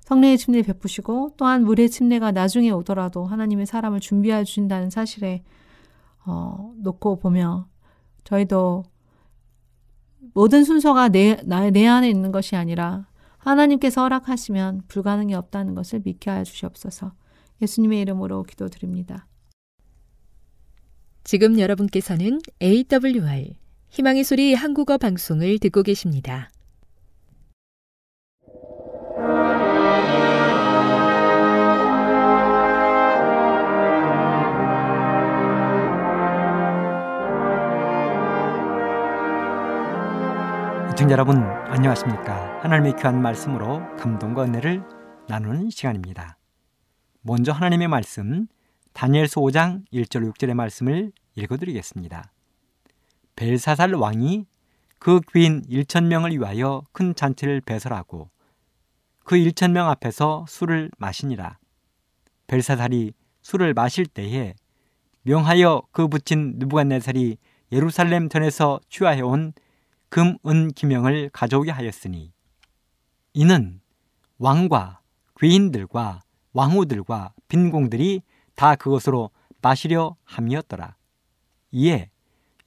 성령의 0.02 0.38
침례를 0.38 0.64
베푸시고 0.66 1.32
또한 1.38 1.64
물의 1.64 1.90
침례가 1.90 2.32
나중에 2.32 2.70
오더라도 2.70 3.26
하나님의 3.26 3.66
사람을 3.66 4.00
준비해 4.00 4.44
주신다는 4.44 4.90
사실에 4.90 5.44
어, 6.26 6.74
놓고 6.78 7.20
보며 7.20 7.68
저희도 8.24 8.84
모든 10.34 10.64
순서가 10.64 11.10
내, 11.10 11.38
나, 11.46 11.70
내 11.70 11.88
안에 11.88 12.10
있는 12.10 12.32
것이 12.32 12.56
아니라 12.56 13.08
하나님께서 13.38 14.02
허락하시면 14.02 14.84
불가능이 14.88 15.34
없다는 15.36 15.76
것을 15.76 16.02
믿게 16.04 16.30
하여 16.30 16.44
주시옵소서 16.44 17.14
예수님의 17.62 18.02
이름으로 18.02 18.44
기도드립니다. 18.44 19.28
지금 21.24 21.60
여러분께서는 21.60 22.40
AWR 22.62 23.56
희망의 23.90 24.24
소리 24.24 24.54
한국어 24.54 24.98
방송을 24.98 25.60
듣고 25.60 25.84
계십니다. 25.84 26.50
시청자 40.90 41.14
여러분 41.14 41.44
안녕하십니까? 41.44 42.62
하나님의 42.64 42.96
귀한 42.98 43.22
말씀으로 43.22 43.82
감동과 43.98 44.46
은혜를 44.46 44.82
나누는 45.28 45.70
시간입니다. 45.70 46.38
먼저 47.22 47.52
하나님의 47.52 47.88
말씀 47.88 48.48
다니엘서 48.94 49.42
5장 49.42 49.84
1절 49.92 50.32
6절의 50.32 50.54
말씀을 50.54 51.12
읽어드리겠습니다 51.36 52.32
벨사살 53.36 53.94
왕이 53.94 54.46
그 55.00 55.20
귀인 55.34 55.62
1천 55.64 56.06
명을 56.06 56.32
위하여 56.32 56.84
큰 56.92 57.14
잔치를 57.14 57.62
배설하고 57.62 58.30
그 59.24 59.36
1천 59.36 59.72
명 59.72 59.90
앞에서 59.90 60.46
술을 60.48 60.92
마시니라 60.98 61.58
벨사살이 62.48 63.14
술을 63.42 63.74
마실 63.74 64.06
때에 64.06 64.56
명하여 65.24 65.84
그 65.92 66.08
붙인 66.08 66.54
느부갓네살이 66.58 67.38
예루살렘 67.72 68.30
전에서 68.30 68.80
취하해온 68.90 69.54
금, 70.10 70.38
은, 70.46 70.72
기명을 70.72 71.30
가져오게 71.34 71.72
하였으니 71.72 72.32
이는 73.34 73.82
왕과 74.38 75.02
귀인들과 75.40 76.22
왕후들과 76.54 77.34
빈공들이 77.48 78.22
다 78.56 78.76
그것으로 78.76 79.30
마시려 79.62 80.16
함이었더라. 80.24 80.96
이에 81.72 82.10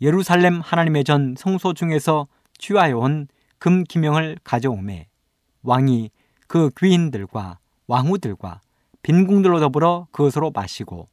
예루살렘 0.00 0.60
하나님의 0.60 1.04
전 1.04 1.34
성소 1.36 1.74
중에서 1.74 2.28
취하여 2.58 2.98
온 2.98 3.28
금 3.58 3.82
기명을 3.82 4.38
가져오매 4.44 5.08
왕이 5.62 6.10
그 6.46 6.70
귀인들과 6.78 7.58
왕후들과 7.88 8.60
빈궁들로 9.02 9.58
더불어 9.60 10.06
그것으로 10.12 10.52
마시고 10.52 11.08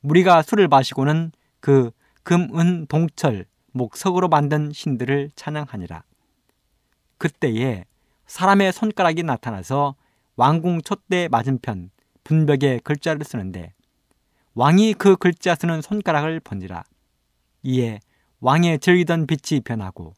무리가 0.00 0.42
술을 0.42 0.68
마시고는 0.68 1.32
그 1.60 1.90
금, 2.22 2.48
은, 2.58 2.86
동철, 2.86 3.46
목석으로 3.72 4.28
만든 4.28 4.72
신들을 4.72 5.30
찬양하니라. 5.34 6.02
그때에 7.16 7.86
사람의 8.26 8.72
손가락이 8.72 9.22
나타나서 9.22 9.96
왕궁 10.36 10.82
촛대 10.82 11.28
맞은편 11.28 11.90
분벽에 12.24 12.80
글자를 12.84 13.24
쓰는데 13.24 13.72
왕이 14.54 14.94
그 14.94 15.16
글자 15.16 15.54
쓰는 15.54 15.80
손가락을 15.80 16.40
번지라. 16.40 16.84
이에 17.62 18.00
왕의 18.40 18.78
즐기던 18.78 19.26
빛이 19.26 19.60
변하고 19.60 20.14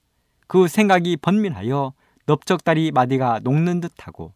그 0.46 0.68
생각이 0.68 1.16
번민하여 1.16 1.92
넓적다리 2.26 2.92
마디가 2.92 3.40
녹는 3.42 3.80
듯하고 3.80 4.32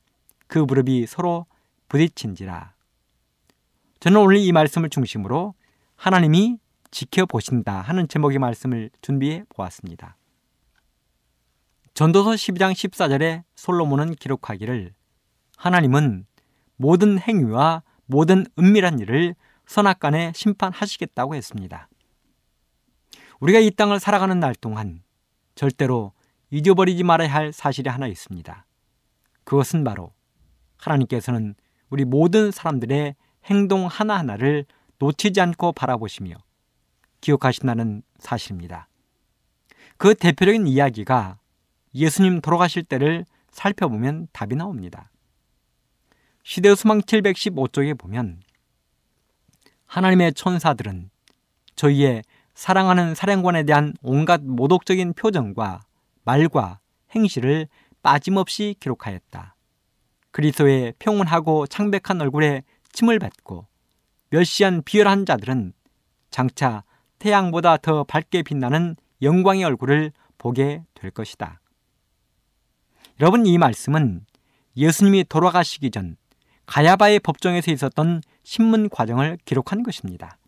그 0.46 0.58
무릎이 0.58 1.06
서로 1.06 1.46
부딪힌지라. 1.88 2.74
저는 4.00 4.20
오늘 4.20 4.36
이 4.38 4.52
말씀을 4.52 4.90
중심으로 4.90 5.54
하나님이 5.96 6.58
지켜보신다 6.90 7.80
하는 7.80 8.08
제목의 8.08 8.38
말씀을 8.38 8.90
준비해 9.02 9.44
보았습니다. 9.48 10.16
전도서 11.94 12.32
12장 12.32 12.72
14절에 12.72 13.42
솔로몬은 13.54 14.16
기록하기를 14.16 14.92
하나님은 15.56 16.26
모든 16.76 17.18
행위와 17.18 17.82
모든 18.04 18.46
은밀한 18.58 18.98
일을 19.00 19.34
선악간에 19.66 20.32
심판하시겠다고 20.34 21.34
했습니다. 21.34 21.88
우리가 23.40 23.58
이 23.58 23.70
땅을 23.70 24.00
살아가는 24.00 24.38
날 24.38 24.54
동안 24.54 25.02
절대로 25.54 26.12
잊어버리지 26.50 27.02
말아야 27.02 27.32
할 27.32 27.52
사실이 27.52 27.88
하나 27.90 28.06
있습니다. 28.06 28.66
그것은 29.44 29.84
바로 29.84 30.12
하나님께서는 30.78 31.54
우리 31.90 32.04
모든 32.04 32.50
사람들의 32.50 33.14
행동 33.44 33.86
하나하나를 33.86 34.66
놓치지 34.98 35.40
않고 35.40 35.72
바라보시며 35.72 36.36
기억하신다는 37.20 38.02
사실입니다. 38.18 38.88
그 39.96 40.14
대표적인 40.14 40.66
이야기가 40.66 41.38
예수님 41.94 42.40
돌아가실 42.40 42.84
때를 42.84 43.24
살펴보면 43.50 44.28
답이 44.32 44.56
나옵니다. 44.56 45.10
시대 46.42 46.74
수망 46.74 47.00
715쪽에 47.00 47.98
보면 47.98 48.40
하나님의 49.86 50.34
천사들은 50.34 51.10
저희의 51.74 52.22
사랑하는 52.56 53.14
사령관에 53.14 53.64
대한 53.64 53.92
온갖 54.02 54.40
모독적인 54.42 55.12
표정과 55.12 55.82
말과 56.24 56.80
행실을 57.14 57.68
빠짐없이 58.02 58.76
기록하였다. 58.80 59.54
그리스도의 60.30 60.94
평온하고 60.98 61.66
창백한 61.66 62.20
얼굴에 62.20 62.62
침을 62.92 63.18
뱉고 63.18 63.66
멸시한 64.30 64.82
비열한 64.84 65.26
자들은 65.26 65.74
장차 66.30 66.82
태양보다 67.18 67.76
더 67.76 68.04
밝게 68.04 68.42
빛나는 68.42 68.96
영광의 69.20 69.62
얼굴을 69.62 70.12
보게 70.38 70.82
될 70.94 71.10
것이다. 71.10 71.60
여러분, 73.20 73.46
이 73.46 73.58
말씀은 73.58 74.24
예수님이 74.78 75.24
돌아가시기 75.24 75.90
전 75.90 76.16
가야바의 76.64 77.20
법정에서 77.20 77.70
있었던 77.70 78.22
신문 78.44 78.88
과정을 78.88 79.38
기록한 79.44 79.82
것입니다. 79.82 80.38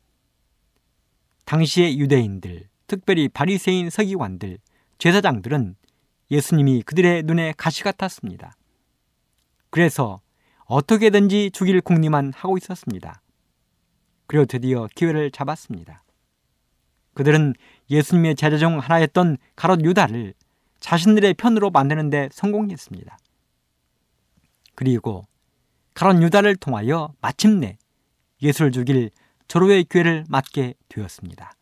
당시의 1.49 1.99
유대인들, 1.99 2.69
특별히 2.87 3.27
바리새인 3.27 3.89
서기관들, 3.89 4.59
제사장들은 4.99 5.77
예수님이 6.31 6.83
그들의 6.83 7.23
눈에 7.23 7.55
가시 7.57 7.85
같았습니다. 7.85 8.55
그래서 9.71 10.21
어떻게든지 10.67 11.53
죽일 11.55 11.81
궁리만 11.81 12.35
하고 12.37 12.59
있었습니다. 12.59 13.23
그리고 14.27 14.45
드디어 14.45 14.89
기회를 14.95 15.31
잡았습니다. 15.31 16.05
그들은 17.15 17.55
예수님의 17.89 18.35
제자 18.35 18.59
중 18.59 18.79
하나였던 18.79 19.39
가롯 19.57 19.83
유다를 19.87 20.35
자신들의 20.81 21.33
편으로 21.33 21.71
만드는데 21.71 22.29
성공했습니다. 22.31 23.17
그리고 24.75 25.27
가롯 25.95 26.21
유다를 26.21 26.57
통하여 26.57 27.15
마침내 27.23 27.79
예수를 28.43 28.71
죽일 28.71 29.09
절호의 29.49 29.85
기회를 29.85 30.25
맞게 30.29 30.75
되었습니다. 30.89 31.53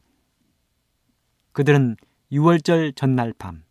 그들은 1.53 1.97
6월절 2.33 2.97
전날 2.97 3.33
밤 3.33 3.65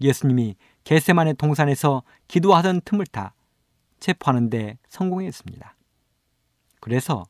예수님이 0.00 0.56
게세만의 0.84 1.34
동산에서 1.34 2.02
기도하던 2.26 2.80
틈을 2.84 3.06
타 3.06 3.34
체포하는데 4.00 4.78
성공했습니다. 4.88 5.76
그래서 6.80 7.24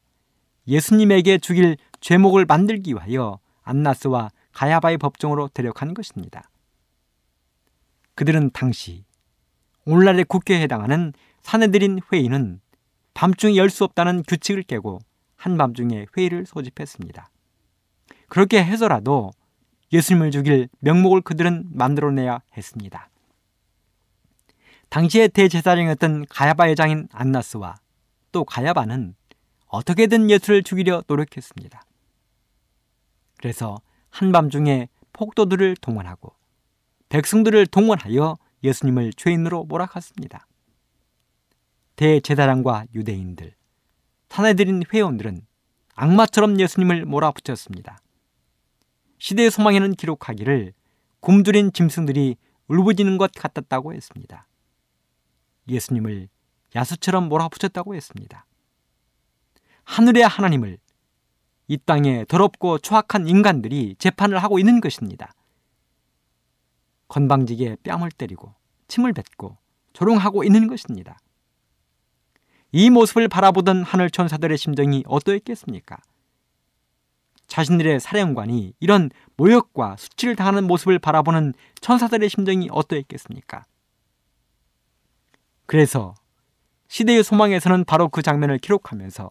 예수님에게 0.68 1.38
죽일 1.38 1.76
죄목을 2.00 2.44
만들기 2.44 2.92
위하여 2.92 3.40
안나스와 3.62 4.30
가야바의 4.52 4.98
법정으로 4.98 5.48
데려간 5.48 5.94
것입니다. 5.94 6.48
그들은 8.14 8.50
당시 8.52 9.04
오늘날의 9.84 10.24
국회에 10.24 10.60
해당하는 10.60 11.12
사내들인 11.42 12.00
회의는 12.12 12.60
밤중에 13.14 13.56
열 13.56 13.68
수 13.68 13.82
없다는 13.82 14.22
규칙을 14.22 14.62
깨고 14.62 15.00
한밤중에 15.40 16.06
회의를 16.16 16.44
소집했습니다. 16.44 17.30
그렇게 18.28 18.62
해서라도 18.62 19.30
예수님을 19.90 20.30
죽일 20.30 20.68
명목을 20.80 21.22
그들은 21.22 21.64
만들어내야 21.72 22.42
했습니다. 22.56 23.08
당시의 24.90 25.30
대제사장이었던 25.30 26.26
가야바 26.28 26.68
회장인 26.68 27.08
안나스와 27.10 27.76
또 28.32 28.44
가야바는 28.44 29.14
어떻게든 29.66 30.30
예수를 30.30 30.62
죽이려 30.62 31.04
노력했습니다. 31.06 31.82
그래서 33.38 33.80
한밤중에 34.10 34.88
폭도들을 35.12 35.76
동원하고 35.76 36.34
백성들을 37.08 37.66
동원하여 37.68 38.36
예수님을 38.62 39.14
죄인으로 39.14 39.64
몰아갔습니다. 39.64 40.46
대제사장과 41.96 42.86
유대인들, 42.94 43.54
탄해드린 44.30 44.84
회원들은 44.94 45.44
악마처럼 45.96 46.58
예수님을 46.60 47.04
몰아붙였습니다. 47.04 47.98
시대의 49.18 49.50
소망에는 49.50 49.94
기록하기를 49.94 50.72
굶주린 51.18 51.72
짐승들이 51.72 52.36
울부짖는 52.68 53.18
것 53.18 53.32
같았다고 53.32 53.92
했습니다. 53.92 54.46
예수님을 55.68 56.28
야수처럼 56.74 57.28
몰아붙였다고 57.28 57.96
했습니다. 57.96 58.46
하늘의 59.82 60.22
하나님을 60.22 60.78
이 61.66 61.78
땅에 61.84 62.24
더럽고 62.26 62.78
추악한 62.78 63.26
인간들이 63.26 63.96
재판을 63.98 64.38
하고 64.38 64.60
있는 64.60 64.80
것입니다. 64.80 65.34
건방지게 67.08 67.78
뺨을 67.82 68.12
때리고 68.12 68.54
침을 68.86 69.12
뱉고 69.12 69.58
조롱하고 69.92 70.44
있는 70.44 70.68
것입니다. 70.68 71.18
이 72.72 72.90
모습을 72.90 73.28
바라보던 73.28 73.82
하늘 73.82 74.10
천사들의 74.10 74.56
심정이 74.56 75.02
어떠했겠습니까? 75.06 75.98
자신들의 77.48 77.98
사령관이 77.98 78.74
이런 78.78 79.10
모욕과 79.36 79.96
수치를 79.98 80.36
당하는 80.36 80.66
모습을 80.66 81.00
바라보는 81.00 81.52
천사들의 81.80 82.28
심정이 82.28 82.68
어떠했겠습니까? 82.70 83.64
그래서 85.66 86.14
시대의 86.88 87.24
소망에서는 87.24 87.84
바로 87.84 88.08
그 88.08 88.22
장면을 88.22 88.58
기록하면서 88.58 89.30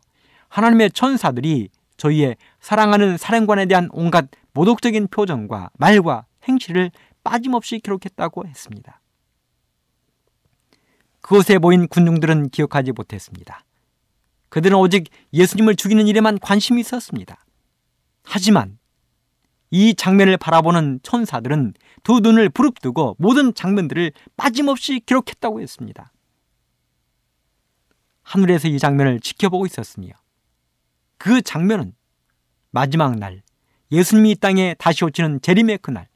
하나님의 0.50 0.92
천사들이 0.92 1.70
저희의 1.98 2.38
사랑하는 2.60 3.18
사령관에 3.18 3.66
대한 3.66 3.90
온갖 3.92 4.28
모독적인 4.54 5.08
표정과 5.08 5.70
말과 5.78 6.26
행실을 6.48 6.92
빠짐없이 7.24 7.80
기록했다고 7.80 8.48
했습니다. 8.48 9.00
그곳에 11.22 11.58
모인 11.58 11.88
군중들은 11.88 12.50
기억하지 12.50 12.92
못했습니다. 12.92 13.64
그들은 14.50 14.78
오직 14.78 15.10
예수님을 15.34 15.76
죽이는 15.76 16.08
일에만 16.08 16.40
관심이 16.40 16.82
있었습니다. 16.82 17.46
하지만 18.24 18.80
이 19.72 19.94
장면을 19.94 20.38
바라보는 20.38 21.00
천사들은 21.04 21.74
두 22.04 22.20
눈을 22.20 22.50
부릅뜨고 22.50 23.16
모든 23.20 23.54
장면들을 23.54 24.12
빠짐없이 24.36 25.02
기록했다고 25.06 25.62
했습니다. 25.62 26.12
하늘에서 28.24 28.68
이 28.68 28.80
장면을 28.80 29.20
지켜보고 29.20 29.66
있었으며 29.66 30.10
그 31.18 31.42
장면은 31.42 31.94
마지막 32.72 33.18
날 33.18 33.42
예수님이 33.92 34.32
이 34.32 34.36
땅에 34.36 34.76
다시 34.78 35.04
오시는 35.04 35.42
재림의 35.42 35.80
그날 35.80 36.08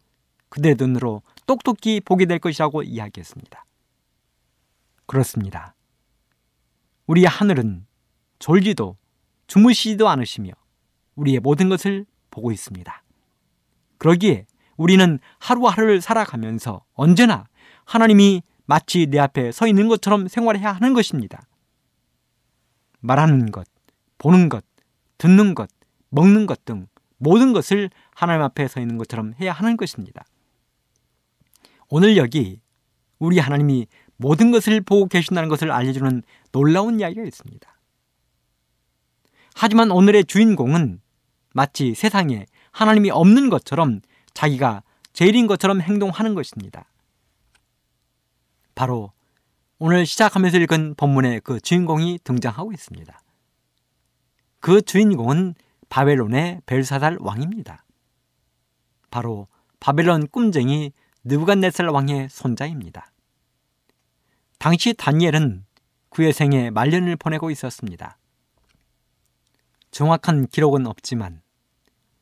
그들의 0.49 0.75
눈으로 0.77 1.23
똑똑히 1.47 1.99
보게 1.99 2.25
될 2.25 2.39
것이라고 2.39 2.83
이야기했습니다. 2.83 3.65
그렇습니다. 5.05 5.75
우리의 7.07 7.27
하늘은 7.27 7.85
졸지도 8.39 8.97
주무시지도 9.47 10.07
않으시며 10.09 10.51
우리의 11.15 11.39
모든 11.39 11.69
것을 11.69 12.05
보고 12.31 12.51
있습니다. 12.51 13.03
그러기에 13.97 14.45
우리는 14.77 15.19
하루하루를 15.39 16.01
살아가면서 16.01 16.83
언제나 16.93 17.45
하나님이 17.85 18.41
마치 18.65 19.05
내 19.05 19.19
앞에 19.19 19.51
서 19.51 19.67
있는 19.67 19.87
것처럼 19.87 20.27
생활해야 20.27 20.71
하는 20.71 20.93
것입니다. 20.93 21.45
말하는 22.99 23.51
것, 23.51 23.67
보는 24.17 24.49
것, 24.49 24.63
듣는 25.17 25.53
것, 25.53 25.69
먹는 26.09 26.45
것 26.45 26.65
등 26.65 26.87
모든 27.23 27.53
것을 27.53 27.89
하나님 28.13 28.41
앞에 28.43 28.67
서 28.67 28.81
있는 28.81 28.97
것처럼 28.97 29.33
해야 29.39 29.53
하는 29.53 29.77
것입니다. 29.77 30.25
오늘 31.89 32.17
여기 32.17 32.59
우리 33.17 33.39
하나님이 33.39 33.87
모든 34.23 34.51
것을 34.51 34.79
보고 34.79 35.07
계신다는 35.07 35.49
것을 35.49 35.69
알려주는 35.69 36.23
놀라운 36.53 37.01
이야기가 37.01 37.23
있습니다. 37.23 37.77
하지만 39.53 39.91
오늘의 39.91 40.23
주인공은 40.23 41.01
마치 41.53 41.93
세상에 41.93 42.45
하나님이 42.71 43.11
없는 43.11 43.49
것처럼 43.49 43.99
자기가 44.33 44.81
제일인 45.11 45.45
것처럼 45.45 45.81
행동하는 45.81 46.35
것입니다. 46.35 46.85
바로 48.75 49.11
오늘 49.77 50.05
시작하면서 50.05 50.57
읽은 50.59 50.95
본문의 50.95 51.41
그 51.41 51.59
주인공이 51.59 52.19
등장하고 52.23 52.71
있습니다. 52.71 53.19
그 54.61 54.81
주인공은 54.81 55.55
바벨론의 55.89 56.61
벨사살 56.65 57.17
왕입니다. 57.19 57.83
바로 59.11 59.47
바벨론 59.81 60.27
꿈쟁이 60.29 60.93
느부갓네살 61.25 61.87
왕의 61.89 62.29
손자입니다. 62.29 63.12
당시 64.63 64.93
다니엘은 64.93 65.65
그의 66.07 66.31
생에 66.31 66.69
말년을 66.69 67.17
보내고 67.17 67.51
있었습니다. 67.51 68.17
정확한 69.91 70.47
기록은 70.47 70.87
없지만 70.87 71.41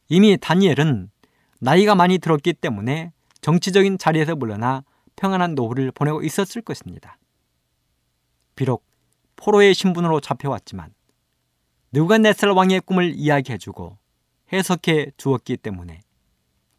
이미 0.09 0.39
다니엘은 0.41 1.11
나이가 1.59 1.93
많이 1.93 2.17
들었기 2.17 2.53
때문에 2.53 3.13
정치적인 3.41 3.99
자리에서 3.99 4.35
물러나 4.35 4.83
평안한 5.17 5.53
노후를 5.53 5.91
보내고 5.91 6.23
있었을 6.23 6.63
것입니다. 6.63 7.19
비록 8.55 8.87
포로의 9.35 9.75
신분으로 9.75 10.19
잡혀왔지만 10.19 10.95
느부갓네살 11.91 12.49
왕의 12.49 12.81
꿈을 12.81 13.13
이야기해주고 13.15 13.99
해석해 14.51 15.11
주었기 15.15 15.57
때문에 15.57 16.01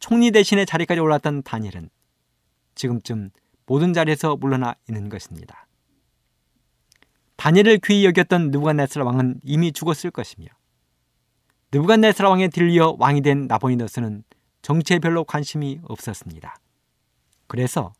총리 0.00 0.32
대신의 0.32 0.66
자리까지 0.66 1.00
올랐던 1.00 1.44
다니엘은 1.44 1.88
지금쯤 2.74 3.30
모든 3.66 3.92
자리에서 3.92 4.36
물러나 4.36 4.74
있는 4.88 5.08
것입니다. 5.08 5.66
다니엘을 7.36 7.78
귀히 7.84 8.04
여겼던 8.04 8.50
느부갓네살 8.50 9.02
왕은 9.02 9.40
이미 9.42 9.72
죽었을 9.72 10.10
것이며 10.10 10.46
느부갓네살 11.72 12.26
왕의 12.26 12.50
딜리어 12.50 12.96
왕이 12.98 13.22
된 13.22 13.46
나보니더스는 13.46 14.24
정치에 14.62 14.98
별로 14.98 15.24
관심이 15.24 15.80
없었습니다. 15.84 16.54
그래서 17.48 17.92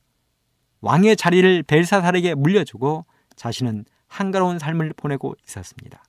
왕의 0.80 1.16
자리를 1.16 1.62
벨사살에게 1.64 2.34
물려주고 2.34 3.04
자신은 3.36 3.84
한가로운 4.06 4.58
삶을 4.58 4.92
보내고 4.96 5.34
있었습니다. 5.46 6.02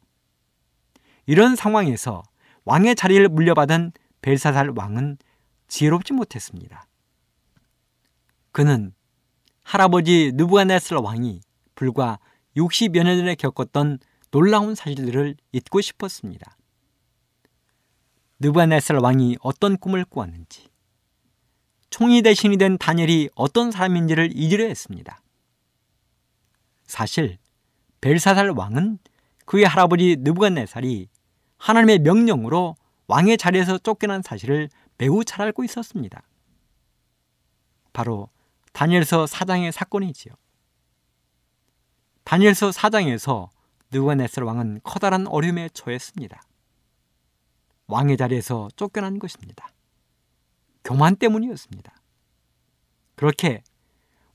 이런 1.26 1.56
상황에서 1.56 2.24
왕의 2.66 2.96
자리를 2.96 3.28
물려받은 3.30 3.94
벨사살 4.22 4.74
왕은 4.76 5.18
지혜롭지 5.68 6.14
못했습니다. 6.14 6.86
그는 8.52 8.94
할아버지 9.64 10.32
느부갓네살 10.36 10.98
왕이 11.00 11.42
불과 11.76 12.20
60여 12.56 13.04
년 13.04 13.18
전에 13.18 13.36
겪었던 13.36 14.00
놀라운 14.32 14.76
사실들을 14.76 15.36
잊고 15.52 15.82
싶었습니다. 15.82 16.58
느부갓네살 18.40 18.98
왕이 18.98 19.38
어떤 19.42 19.78
꿈을 19.78 20.06
꾸었는지, 20.06 20.70
총리 21.90 22.22
대신이 22.22 22.58
된 22.58 22.78
다니엘이 22.78 23.30
어떤 23.36 23.72
사람인지를 23.72 24.32
잊으려 24.36 24.66
했습니다. 24.66 25.22
사실 26.86 27.38
벨사살 28.02 28.50
왕은 28.50 29.00
그의 29.46 29.66
할아버지 29.66 30.18
느부갓네살이 30.20 31.08
하나님의 31.58 32.00
명령으로 32.00 32.76
왕의 33.08 33.38
자리에서 33.38 33.78
쫓겨난 33.78 34.22
사실을 34.22 34.70
매우 34.98 35.24
잘 35.24 35.46
알고 35.46 35.64
있었습니다. 35.64 36.22
바로 37.94 38.30
다니엘서 38.74 39.26
4장의 39.26 39.72
사건이지요. 39.72 40.34
다니엘서 42.24 42.72
4장에서 42.72 43.50
느부갓네살 43.92 44.44
왕은 44.44 44.82
커다란 44.84 45.28
어려움에 45.28 45.70
처했습니다. 45.70 46.42
왕의 47.88 48.18
자리에서 48.18 48.70
쫓겨난 48.76 49.20
것입니다. 49.20 49.70
교만 50.84 51.16
때문이었습니다. 51.16 51.94
그렇게 53.16 53.64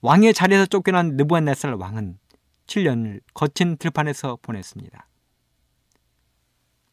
왕의 0.00 0.32
자리에서 0.32 0.66
쫓겨난 0.66 1.16
느부갓네살 1.16 1.74
왕은 1.74 2.18
7년을 2.66 3.20
거친 3.34 3.76
들판에서 3.76 4.38
보냈습니다. 4.42 5.08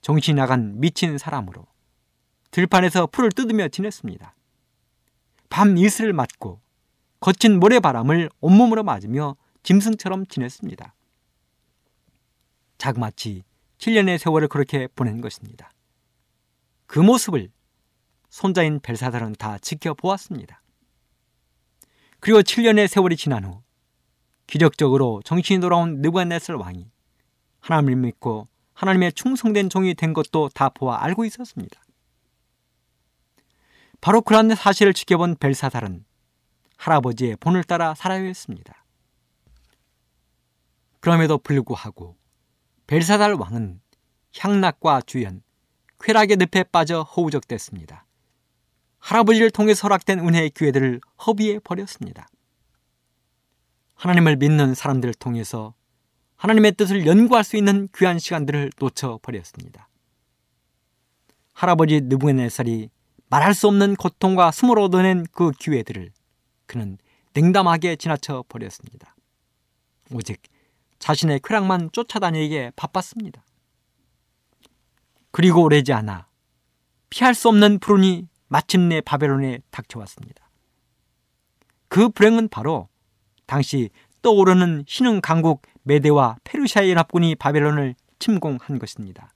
정신이 0.01 0.35
나간 0.35 0.79
미친 0.79 1.17
사람으로 1.17 1.67
들판에서 2.51 3.07
풀을 3.07 3.31
뜯으며 3.31 3.67
지냈습니다. 3.67 4.35
밤 5.49 5.77
이슬을 5.77 6.13
맞고 6.13 6.64
거친 7.19 7.59
모래바람을 7.59 8.29
온몸으로 8.39 8.83
맞으며 8.83 9.35
짐승처럼 9.63 10.27
지냈습니다. 10.27 10.93
자그마치 12.77 13.43
7년의 13.77 14.17
세월을 14.17 14.47
그렇게 14.47 14.87
보낸 14.95 15.21
것입니다. 15.21 15.71
그 16.85 16.99
모습을 16.99 17.49
손자인 18.29 18.79
벨사살은 18.79 19.33
다 19.33 19.57
지켜보았습니다. 19.57 20.61
그리고 22.19 22.41
7년의 22.41 22.87
세월이 22.87 23.15
지난 23.17 23.45
후 23.45 23.61
기적적으로 24.47 25.21
정신이 25.23 25.59
돌아온 25.59 26.01
느부갓네살 26.01 26.55
왕이 26.55 26.89
하나님을 27.61 27.95
믿고 27.95 28.47
하나님의 28.73 29.13
충성된 29.13 29.69
종이 29.69 29.93
된 29.95 30.13
것도 30.13 30.49
다 30.53 30.69
보아 30.69 31.03
알고 31.03 31.25
있었습니다. 31.25 31.81
바로 34.01 34.21
그러한 34.21 34.53
사실을 34.53 34.93
지켜본 34.93 35.37
벨사살은 35.39 36.05
할아버지의 36.77 37.37
본을 37.37 37.63
따라 37.63 37.95
살아야 37.95 38.23
했습니다. 38.23 38.85
그럼에도 40.99 41.37
불구하고 41.37 42.15
벨사살 42.87 43.33
왕은 43.33 43.79
향락과 44.37 45.01
주연, 45.01 45.41
쾌락의 45.99 46.37
늪에 46.37 46.63
빠져 46.63 47.03
허우적댔습니다. 47.03 48.05
할아버지를 48.99 49.51
통해 49.51 49.73
설악된 49.73 50.19
은혜의 50.19 50.49
기회들을 50.49 51.01
허비해 51.25 51.59
버렸습니다. 51.59 52.27
하나님을 53.93 54.35
믿는 54.35 54.73
사람들을 54.73 55.13
통해서 55.15 55.73
하나님의 56.35 56.73
뜻을 56.73 57.05
연구할 57.05 57.43
수 57.43 57.55
있는 57.55 57.87
귀한 57.95 58.19
시간들을 58.19 58.71
놓쳐 58.79 59.19
버렸습니다. 59.21 59.89
할아버지 61.53 62.01
느부갓네살이 62.01 62.89
말할 63.29 63.53
수 63.53 63.67
없는 63.67 63.95
고통과 63.95 64.51
숨을 64.51 64.77
얻어낸 64.79 65.25
그 65.31 65.51
기회들을 65.51 66.11
그는 66.65 66.97
냉담하게 67.33 67.95
지나쳐 67.97 68.43
버렸습니다. 68.47 69.15
오직 70.11 70.41
자신의 70.99 71.41
쾌락만 71.43 71.91
쫓아다니기에 71.91 72.71
바빴습니다. 72.75 73.43
그리고 75.31 75.63
오래지 75.63 75.91
않아 75.93 76.27
피할 77.09 77.35
수 77.35 77.49
없는 77.49 77.79
불운이 77.79 78.27
마침내 78.47 79.01
바벨론에 79.01 79.59
닥쳐왔습니다. 79.71 80.49
그 81.87 82.09
불행은 82.09 82.49
바로 82.49 82.89
당시 83.45 83.89
떠오르는 84.21 84.85
신흥 84.87 85.21
강국 85.21 85.61
메데와 85.83 86.37
페르시아의 86.43 86.91
연합군이 86.91 87.35
바벨론을 87.35 87.95
침공한 88.19 88.79
것입니다. 88.79 89.33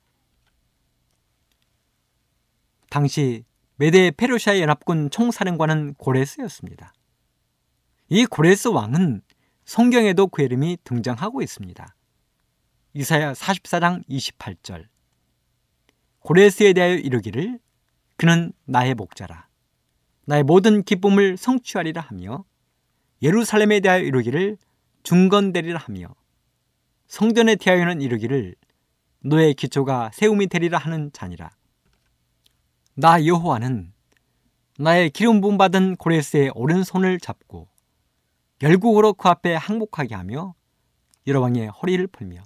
당시 2.90 3.44
메데 3.76 4.12
페르시아 4.12 4.60
연합군 4.60 5.10
총사령관은 5.10 5.94
고레스였습니다. 5.94 6.92
이 8.12 8.26
고레스 8.26 8.70
왕은 8.70 9.22
성경에도 9.66 10.26
그 10.26 10.42
이름이 10.42 10.80
등장하고 10.84 11.44
있습니다. 11.44 11.96
이사야 12.94 13.34
44장 13.34 14.04
28절 14.10 14.88
고레스에 16.22 16.74
대하여 16.74 16.96
이르기를 16.96 17.60
그는 18.18 18.52
나의 18.66 18.96
목자라 18.96 19.48
나의 20.26 20.42
모든 20.42 20.82
기쁨을 20.82 21.38
성취하리라 21.38 22.02
하며 22.02 22.46
예루살렘에 23.22 23.80
대하여 23.80 24.02
이르기를 24.02 24.58
중건되리라 25.04 25.78
하며 25.78 26.16
성전에 27.08 27.58
대하여는 27.58 28.02
이르기를 28.02 28.56
너의 29.22 29.54
기초가 29.54 30.10
세움이 30.14 30.48
되리라 30.48 30.80
하는 30.80 31.12
자니라. 31.14 31.52
나 32.96 33.24
여호와는 33.24 33.94
나의 34.80 35.12
기름 35.12 35.42
부음 35.42 35.58
받은 35.58 35.98
고레스의 35.98 36.52
오른손을 36.56 37.20
잡고 37.20 37.69
열국으로 38.62 39.14
그 39.14 39.30
앞에 39.30 39.56
항복하게 39.56 40.16
하며 40.16 40.54
여러왕의 41.28 41.68
허리를 41.70 42.06
풀며 42.08 42.44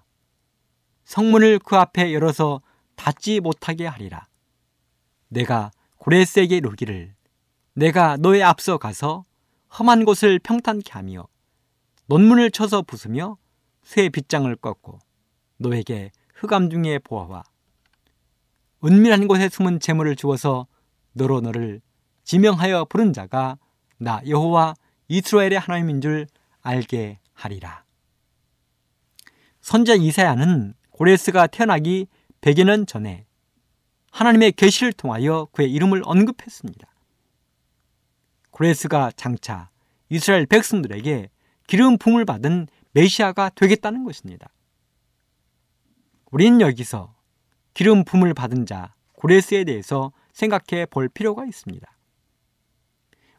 성문을 1.05 1.59
그 1.59 1.75
앞에 1.75 2.13
열어서 2.13 2.61
닫지 2.95 3.39
못하게 3.39 3.87
하리라. 3.87 4.27
내가 5.29 5.71
고레스에게 5.97 6.57
이르기를 6.57 7.15
내가 7.73 8.17
너의 8.17 8.43
앞서 8.43 8.77
가서 8.77 9.25
험한 9.77 10.05
곳을 10.05 10.39
평탄케 10.39 10.91
하며 10.91 11.27
논문을 12.05 12.51
쳐서 12.51 12.83
부수며 12.83 13.37
쇠 13.81 14.09
빗장을 14.09 14.55
꺾고 14.57 14.99
너에게 15.57 16.11
흑암 16.35 16.69
중의 16.69 16.99
보아와 16.99 17.43
은밀한 18.83 19.27
곳에 19.27 19.49
숨은 19.49 19.79
재물을 19.79 20.15
주어서 20.15 20.67
너로 21.13 21.41
너를 21.41 21.81
지명하여 22.23 22.85
부른 22.85 23.13
자가 23.13 23.57
나 23.97 24.21
여호와 24.27 24.75
이스라엘의 25.07 25.59
하나님인 25.59 26.01
줄 26.01 26.27
알게 26.61 27.19
하리라. 27.33 27.83
선자 29.61 29.95
이사야는 29.95 30.73
고레스가 30.91 31.47
태어나기 31.47 32.07
100여 32.41 32.65
년 32.65 32.85
전에 32.85 33.25
하나님의 34.11 34.51
계시를 34.53 34.93
통하여 34.93 35.47
그의 35.51 35.71
이름을 35.71 36.01
언급했습니다. 36.05 36.87
고레스가 38.51 39.11
장차 39.15 39.69
이스라엘 40.09 40.45
백성들에게 40.45 41.29
기름 41.65 41.97
부음을 41.97 42.25
받은 42.25 42.67
메시아가 42.91 43.49
되겠다는 43.49 44.03
것입니다. 44.03 44.49
우리는 46.29 46.61
여기서 46.61 47.15
기름 47.73 48.03
부음을 48.03 48.33
받은 48.33 48.65
자 48.65 48.93
고레스에 49.13 49.63
대해서 49.63 50.11
생각해 50.33 50.85
볼 50.87 51.07
필요가 51.09 51.45
있습니다. 51.45 51.92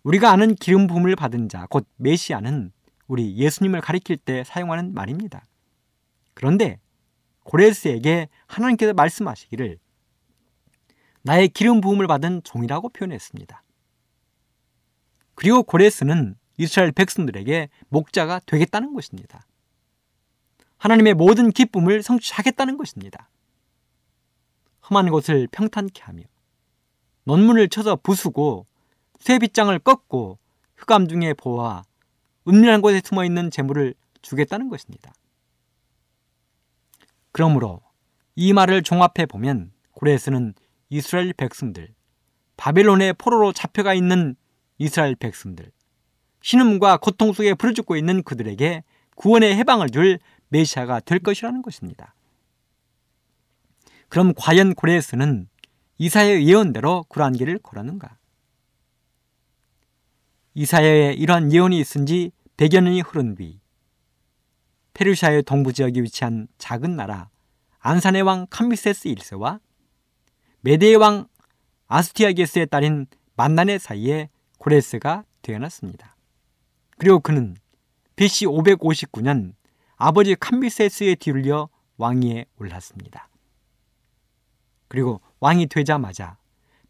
우리가 0.04 0.30
아는 0.30 0.54
기름 0.54 0.86
부음을 0.86 1.16
받은 1.16 1.48
자 1.48 1.66
곧 1.66 1.86
메시아는 1.96 2.72
우리 3.06 3.36
예수님을 3.36 3.80
가리킬 3.80 4.16
때 4.16 4.44
사용하는 4.44 4.94
말입니다. 4.94 5.44
그런데 6.34 6.78
고레스에게 7.44 8.28
하나님께서 8.46 8.94
말씀하시기를 8.94 9.78
나의 11.22 11.48
기름 11.48 11.80
부음을 11.80 12.06
받은 12.06 12.42
종이라고 12.44 12.90
표현했습니다. 12.90 13.62
그리고 15.34 15.62
고레스는 15.62 16.36
이스라엘 16.58 16.92
백성들에게 16.92 17.68
목자가 17.88 18.40
되겠다는 18.46 18.94
것입니다. 18.94 19.46
하나님의 20.78 21.14
모든 21.14 21.50
기쁨을 21.50 22.02
성취하겠다는 22.02 22.76
것입니다. 22.76 23.28
험한 24.88 25.10
곳을 25.10 25.48
평탄케 25.50 26.02
하며 26.02 26.22
논문을 27.24 27.68
쳐서 27.70 27.96
부수고 27.96 28.66
쇠빗장을 29.20 29.76
꺾고 29.80 30.38
흑암 30.76 31.08
중에 31.08 31.34
보아 31.34 31.82
은밀한 32.46 32.80
곳에 32.80 33.00
숨어 33.04 33.24
있는 33.24 33.50
재물을 33.50 33.94
주겠다는 34.22 34.68
것입니다. 34.68 35.12
그러므로 37.32 37.80
이 38.36 38.52
말을 38.52 38.82
종합해 38.82 39.26
보면 39.28 39.72
고레스는 39.92 40.54
이스라엘 40.88 41.32
백성들, 41.32 41.94
바벨론의 42.56 43.14
포로로 43.14 43.52
잡혀가 43.52 43.94
있는 43.94 44.36
이스라엘 44.78 45.14
백성들, 45.14 45.70
신음과 46.42 46.98
고통 46.98 47.32
속에 47.32 47.54
부르짖고 47.54 47.96
있는 47.96 48.22
그들에게 48.22 48.84
구원의 49.16 49.56
해방을 49.56 49.90
줄 49.90 50.18
메시아가 50.48 51.00
될 51.00 51.18
것이라는 51.18 51.62
것입니다. 51.62 52.14
그럼 54.08 54.32
과연 54.36 54.74
고레스는 54.74 55.48
이사야의 55.98 56.46
예언대로 56.46 57.04
길을 57.36 57.58
걸었는가? 57.58 58.16
이사야의 60.54 61.16
이러한 61.16 61.52
예언이 61.52 61.78
있은 61.80 62.06
지 62.06 62.30
100여 62.56 62.80
년이 62.80 63.00
흐른 63.00 63.34
뒤 63.34 63.60
페르시아의 64.94 65.42
동부 65.42 65.72
지역에 65.72 66.00
위치한 66.00 66.46
작은 66.58 66.94
나라 66.94 67.28
안산의 67.80 68.22
왕 68.22 68.46
캄비세스 68.48 69.08
1세와 69.08 69.60
메데의 70.60 70.96
왕 70.96 71.26
아스티아게스의 71.88 72.68
딸인 72.68 73.06
만난의 73.36 73.80
사이에 73.80 74.30
고레스가 74.58 75.24
태어났습니다. 75.42 76.16
그리고 76.98 77.18
그는 77.18 77.56
BC 78.16 78.46
559년 78.46 79.54
아버지 79.96 80.36
캄비세스의 80.36 81.16
뒤를려 81.16 81.68
왕위에 81.96 82.46
올랐습니다. 82.58 83.28
그리고 84.88 85.20
왕이 85.40 85.66
되자마자 85.66 86.38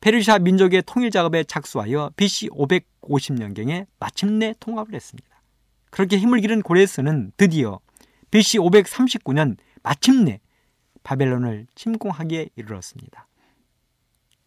페르시아 0.00 0.38
민족의 0.38 0.82
통일 0.86 1.10
작업에 1.10 1.44
착수하여 1.44 2.12
BC 2.16 2.50
550년경에 3.04 3.86
마침내 3.98 4.54
통합을 4.60 4.94
했습니다. 4.94 5.28
그렇게 5.90 6.18
힘을 6.18 6.40
기른 6.40 6.62
고레스는 6.62 7.32
드디어 7.36 7.80
BC 8.30 8.58
539년 8.58 9.56
마침내 9.82 10.40
바벨론을 11.02 11.66
침공하기에 11.74 12.50
이르렀습니다. 12.56 13.28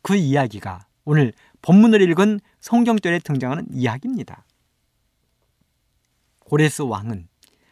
그 0.01 0.15
이야기가 0.15 0.87
오늘 1.05 1.33
본문을 1.61 2.01
읽은 2.01 2.39
성경절에 2.59 3.19
등장하는 3.19 3.67
이야기입니다. 3.71 4.45
고레스 6.39 6.81
왕은 6.81 7.27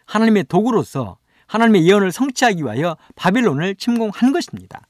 하나님의 0.05 0.45
도구로서 0.45 1.17
하나님의 1.47 1.87
예언을 1.87 2.11
성취하기 2.11 2.63
위하여 2.63 2.97
바빌론을 3.15 3.75
침공한 3.75 4.31
것입니다. 4.31 4.87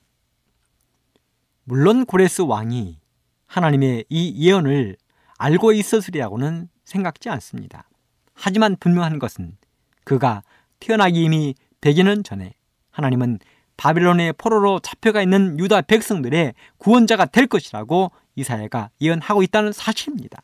물론 1.63 2.05
고레스 2.05 2.43
왕이 2.43 2.99
하나님의 3.47 4.05
이 4.09 4.47
예언을 4.47 4.97
알고 5.37 5.73
있었으리라고는 5.73 6.69
생각지 6.83 7.29
않습니다. 7.29 7.89
하지만 8.33 8.75
분명한 8.79 9.19
것은 9.19 9.57
그가 10.03 10.43
태어나기 10.79 11.23
이미 11.23 11.55
100여 11.81 12.03
년 12.03 12.23
전에 12.23 12.53
하나님은 12.91 13.39
바빌론의 13.77 14.33
포로로 14.33 14.79
잡혀가 14.79 15.21
있는 15.21 15.59
유다 15.59 15.81
백성들의 15.81 16.53
구원자가 16.77 17.25
될 17.25 17.47
것이라고 17.47 18.11
이사야가 18.35 18.89
예언하고 19.01 19.43
있다는 19.43 19.71
사실입니다. 19.71 20.41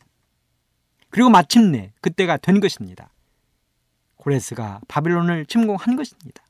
그리고 1.10 1.30
마침내 1.30 1.92
그때가 2.00 2.38
된 2.38 2.60
것입니다. 2.60 3.12
고레스가 4.16 4.80
바빌론을 4.88 5.46
침공한 5.46 5.96
것입니다. 5.96 6.42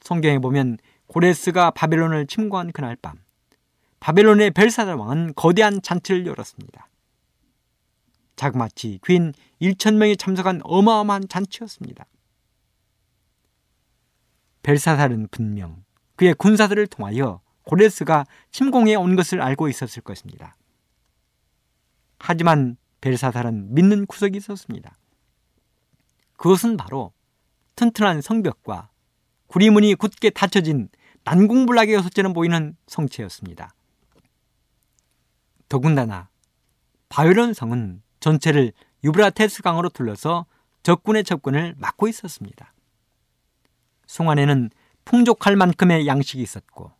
성경에 0.00 0.38
보면 0.38 0.78
고레스가 1.06 1.70
바벨론을 1.72 2.26
침공한 2.26 2.72
그날 2.72 2.96
밤 2.96 3.16
바벨론의 4.00 4.52
벨사다 4.52 4.96
왕은 4.96 5.34
거대한 5.34 5.82
잔치를 5.82 6.26
열었습니다. 6.26 6.88
자그마치 8.36 9.00
귀인 9.04 9.32
1천 9.60 9.96
명이 9.96 10.16
참석한 10.16 10.60
어마어마한 10.62 11.28
잔치였습니다. 11.28 12.06
벨사살은 14.62 15.28
분명 15.30 15.84
그의 16.16 16.34
군사들을 16.34 16.86
통하여 16.88 17.40
고레스가 17.64 18.26
침공해 18.50 18.94
온 18.94 19.16
것을 19.16 19.42
알고 19.42 19.68
있었을 19.68 20.02
것입니다. 20.02 20.56
하지만 22.18 22.76
벨사살은 23.00 23.74
믿는 23.74 24.06
구석이 24.06 24.36
있었습니다. 24.38 24.96
그것은 26.36 26.76
바로 26.76 27.12
튼튼한 27.76 28.20
성벽과 28.20 28.90
구리문이 29.48 29.94
굳게 29.94 30.30
닫혀진 30.30 30.88
난공불락의 31.24 31.94
여섯째는 31.94 32.32
보이는 32.32 32.76
성체였습니다. 32.86 33.74
더군다나 35.68 36.28
바요런 37.08 37.54
성은 37.54 38.02
전체를 38.20 38.72
유브라테스 39.04 39.62
강으로 39.62 39.88
둘러서 39.88 40.46
적군의 40.82 41.24
접근을 41.24 41.74
막고 41.78 42.08
있었습니다. 42.08 42.72
송안에는 44.06 44.70
풍족할 45.04 45.56
만큼의 45.56 46.06
양식이 46.06 46.42
있었고 46.42 46.92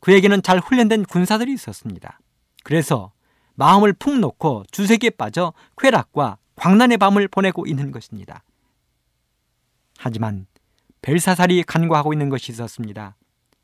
그에게는 0.00 0.42
잘 0.42 0.58
훈련된 0.58 1.04
군사들이 1.04 1.52
있었습니다. 1.54 2.20
그래서 2.62 3.12
마음을 3.54 3.92
푹 3.92 4.18
놓고 4.18 4.64
주색에 4.70 5.10
빠져 5.16 5.52
쾌락과 5.78 6.38
광란의 6.56 6.98
밤을 6.98 7.28
보내고 7.28 7.66
있는 7.66 7.90
것입니다. 7.90 8.42
하지만 9.98 10.46
벨사살이 11.02 11.62
간과하고 11.62 12.12
있는 12.12 12.28
것이 12.28 12.52
있었습니다. 12.52 13.16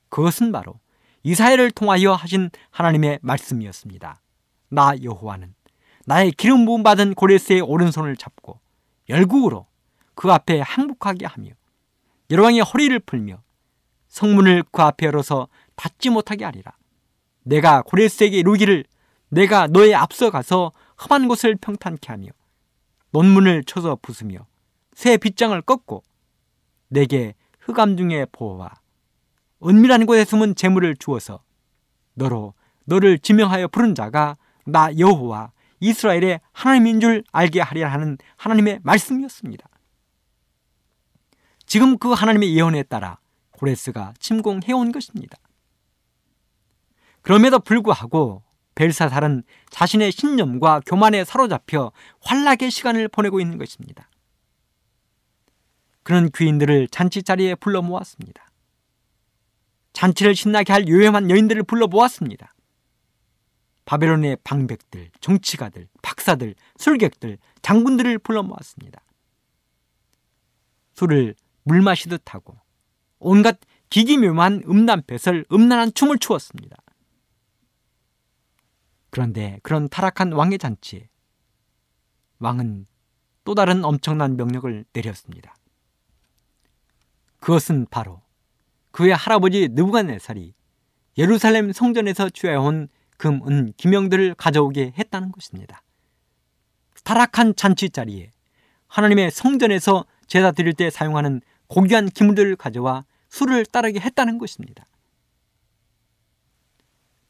그것은 0.09 0.53
바로 0.53 0.81
이사야를 1.23 1.71
통하여 1.71 2.15
하신 2.15 2.51
하나님의 2.71 3.19
말씀이었습니다. 3.23 4.22
나 4.73 4.95
여호와는 5.03 5.55
나의 6.07 6.33
기름 6.33 6.65
부음 6.65 6.83
받은 6.83 7.15
고레스의 7.15 7.61
오른손을 7.61 8.17
잡고 8.17 8.59
열국으로 9.11 9.67
그 10.15 10.33
앞에 10.33 10.61
항복하게 10.61 11.27
하며 11.27 11.51
여러왕의 12.31 12.63
허리를 12.63 12.99
풀며 13.01 13.43
성문을 14.09 14.65
그 14.73 14.81
앞에 14.81 15.07
열어서 15.07 15.49
닫지 15.77 16.09
못하게 16.09 16.47
하리라. 16.47 16.73
내가 17.43 17.83
고레스에게 17.83 18.39
이루기를 18.39 18.85
내가 19.29 19.67
너의 19.67 19.95
앞서 19.95 20.31
가서 20.31 20.73
험한 21.03 21.29
곳을 21.29 21.57
평탄케 21.57 22.09
하며 22.09 22.29
논문을 23.11 23.65
쳐서 23.65 23.99
부수며 24.01 24.47
새 24.95 25.19
빗장을 25.19 25.61
꺾고 25.63 26.03
내게 26.89 27.35
흑암 27.61 27.99
중의 27.99 28.29
보호와 28.33 28.73
은밀한 29.65 30.07
곳에 30.07 30.25
숨은 30.25 30.55
재물을 30.55 30.97
주어서 30.97 31.43
너로 32.15 32.55
너를 32.85 33.19
지명하여 33.19 33.69
부른 33.69 33.95
자가 33.95 34.37
나 34.65 34.97
여호와 34.97 35.53
이스라엘의 35.81 36.41
하나님인 36.53 37.01
줄 37.01 37.25
알게 37.33 37.61
하리라 37.61 37.93
하는 37.93 38.17
하나님의 38.37 38.81
말씀이었습니다. 38.83 39.69
지금 41.67 41.99
그 41.99 42.13
하나님의 42.13 42.55
예언에 42.55 42.83
따라 42.85 43.19
고레스가 43.53 44.15
침공해온 44.19 44.93
것입니다. 44.93 45.39
그럼에도 47.23 47.59
불구하고 47.59 48.43
벨사살은 48.75 49.43
자신의 49.71 50.13
신념과 50.13 50.83
교만에 50.87 51.25
사로잡혀 51.25 51.93
환락의 52.21 52.71
시간을 52.71 53.09
보내고 53.09 53.41
있는 53.41 53.59
것입니다. 53.59 54.09
그런 56.03 56.31
귀인들을 56.31 56.89
잔치 56.89 57.23
자리에 57.23 57.55
불러 57.55 57.81
모았습니다. 57.83 58.51
잔치를 59.93 60.35
신나게 60.35 60.73
할 60.73 60.89
요염한 60.89 61.31
여인들을 61.31 61.63
불러 61.65 61.87
모았습니다. 61.87 62.52
바벨론의 63.85 64.39
방백들, 64.45 65.11
정치가들, 65.21 65.89
박사들, 66.03 66.55
술객들, 66.79 67.39
장군들을 67.63 68.19
불러 68.19 68.43
모았습니다. 68.43 69.01
술을 70.95 71.35
물 71.65 71.83
마시듯 71.83 72.35
하고 72.35 72.57
온갖 73.19 73.59
기기묘한 73.91 74.63
음란패설, 74.67 75.47
음란한 75.53 75.93
춤을 75.95 76.19
추었습니다. 76.19 76.77
그런데 79.11 79.61
그런 79.63 79.89
타락한 79.89 80.33
왕의 80.33 80.59
잔치에 80.59 81.09
왕은 82.39 82.87
또 83.45 83.55
다른 83.55 83.85
엄청난 83.85 84.37
명령을 84.37 84.85
내렸습니다. 84.93 85.55
그것은 87.41 87.87
바로 87.91 88.23
그의 88.93 89.15
할아버지 89.15 89.69
느부갓네살이 89.69 90.55
예루살렘 91.19 91.73
성전에서 91.73 92.31
취해온 92.31 92.89
금, 93.23 93.41
은, 93.47 93.73
기명들을 93.77 94.35
가져오게 94.35 94.95
했다는 94.99 95.31
것입니다. 95.31 95.85
타락한 97.05 97.55
잔치 97.55 97.89
자리에 97.89 98.33
하나님의 98.89 99.31
성전에서 99.31 100.07
제사 100.27 100.51
드릴 100.51 100.73
때 100.73 100.91
사용하는 100.91 101.41
고귀한 101.69 102.09
기물들을 102.09 102.57
가져와 102.57 103.05
술을 103.29 103.65
따르게 103.67 104.01
했다는 104.01 104.39
것입니다. 104.39 104.87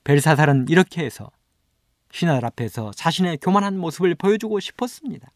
벨사살은 0.05 0.69
이렇게 0.71 1.05
해서 1.05 1.31
신하들 2.11 2.43
앞에서 2.47 2.93
자신의 2.93 3.37
교만한 3.43 3.79
모습을 3.79 4.15
보여주고 4.15 4.61
싶었습니다. 4.61 5.31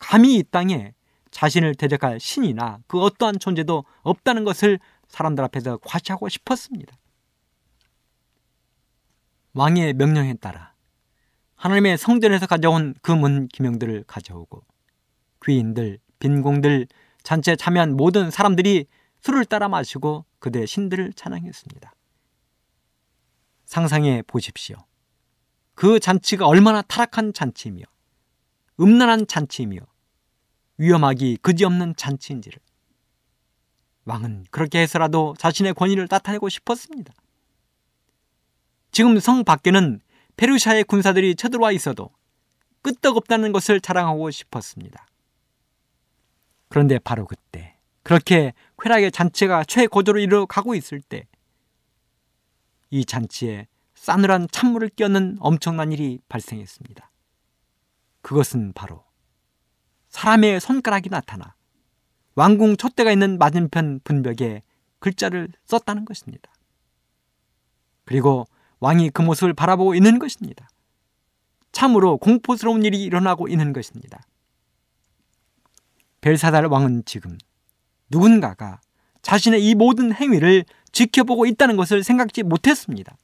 감히 0.00 0.38
이 0.38 0.42
땅에 0.42 0.92
자신을 1.30 1.76
대적할 1.76 2.18
신이나 2.18 2.80
그 2.88 3.00
어떠한 3.00 3.38
존재도 3.38 3.84
없다는 4.02 4.42
것을 4.42 4.80
사람들 5.06 5.44
앞에서 5.44 5.76
과시하고 5.84 6.28
싶었습니다. 6.28 6.96
왕의 9.58 9.94
명령에 9.94 10.34
따라 10.34 10.72
하나님의 11.56 11.98
성전에서 11.98 12.46
가져온 12.46 12.94
금은 13.02 13.48
기명들을 13.48 14.04
가져오고 14.06 14.62
귀인들, 15.44 15.98
빈공들, 16.20 16.86
잔치에 17.24 17.56
참여한 17.56 17.96
모든 17.96 18.30
사람들이 18.30 18.86
술을 19.20 19.44
따라 19.46 19.68
마시고 19.68 20.24
그들의 20.38 20.68
신들을 20.68 21.12
찬양했습니다. 21.14 21.92
상상해 23.64 24.22
보십시오. 24.28 24.76
그 25.74 25.98
잔치가 25.98 26.46
얼마나 26.46 26.80
타락한 26.82 27.32
잔치이며 27.32 27.82
음란한 28.78 29.26
잔치이며 29.26 29.80
위험하기 30.76 31.38
그지없는 31.42 31.96
잔치인지를 31.96 32.60
왕은 34.04 34.46
그렇게 34.52 34.78
해서라도 34.78 35.34
자신의 35.36 35.74
권위를 35.74 36.06
나타내고 36.08 36.48
싶었습니다. 36.48 37.12
지금 38.98 39.20
성 39.20 39.44
밖에는 39.44 40.00
페르시아의 40.36 40.82
군사들이 40.82 41.36
쳐들어와 41.36 41.70
있어도 41.70 42.10
끄떡없다는 42.82 43.52
것을 43.52 43.80
자랑하고 43.80 44.28
싶었습니다. 44.32 45.06
그런데 46.68 46.98
바로 46.98 47.24
그때 47.24 47.76
그렇게 48.02 48.54
쾌락의 48.82 49.12
잔치가 49.12 49.62
최고조로 49.62 50.18
이르러가고 50.18 50.74
있을 50.74 51.00
때 51.00 51.28
이 52.90 53.04
잔치에 53.04 53.68
싸늘한 53.94 54.48
찬물을 54.50 54.88
끼얹는 54.88 55.36
엄청난 55.38 55.92
일이 55.92 56.18
발생했습니다. 56.28 57.08
그것은 58.22 58.72
바로 58.72 59.04
사람의 60.08 60.58
손가락이 60.58 61.08
나타나 61.08 61.54
왕궁 62.34 62.76
촛대가 62.76 63.12
있는 63.12 63.38
맞은편 63.38 64.00
분벽에 64.02 64.64
글자를 64.98 65.50
썼다는 65.66 66.04
것입니다. 66.04 66.50
그리고 68.04 68.48
왕이 68.80 69.10
그 69.10 69.22
모습을 69.22 69.54
바라보고 69.54 69.94
있는 69.94 70.18
것입니다. 70.18 70.68
참으로 71.72 72.16
공포스러운 72.16 72.84
일이 72.84 73.02
일어나고 73.02 73.48
있는 73.48 73.72
것입니다. 73.72 74.20
벨사달 76.20 76.66
왕은 76.66 77.04
지금 77.04 77.38
누군가가 78.10 78.80
자신의 79.22 79.64
이 79.64 79.74
모든 79.74 80.14
행위를 80.14 80.64
지켜보고 80.92 81.46
있다는 81.46 81.76
것을 81.76 82.02
생각지 82.02 82.42
못했습니다. 82.42 83.16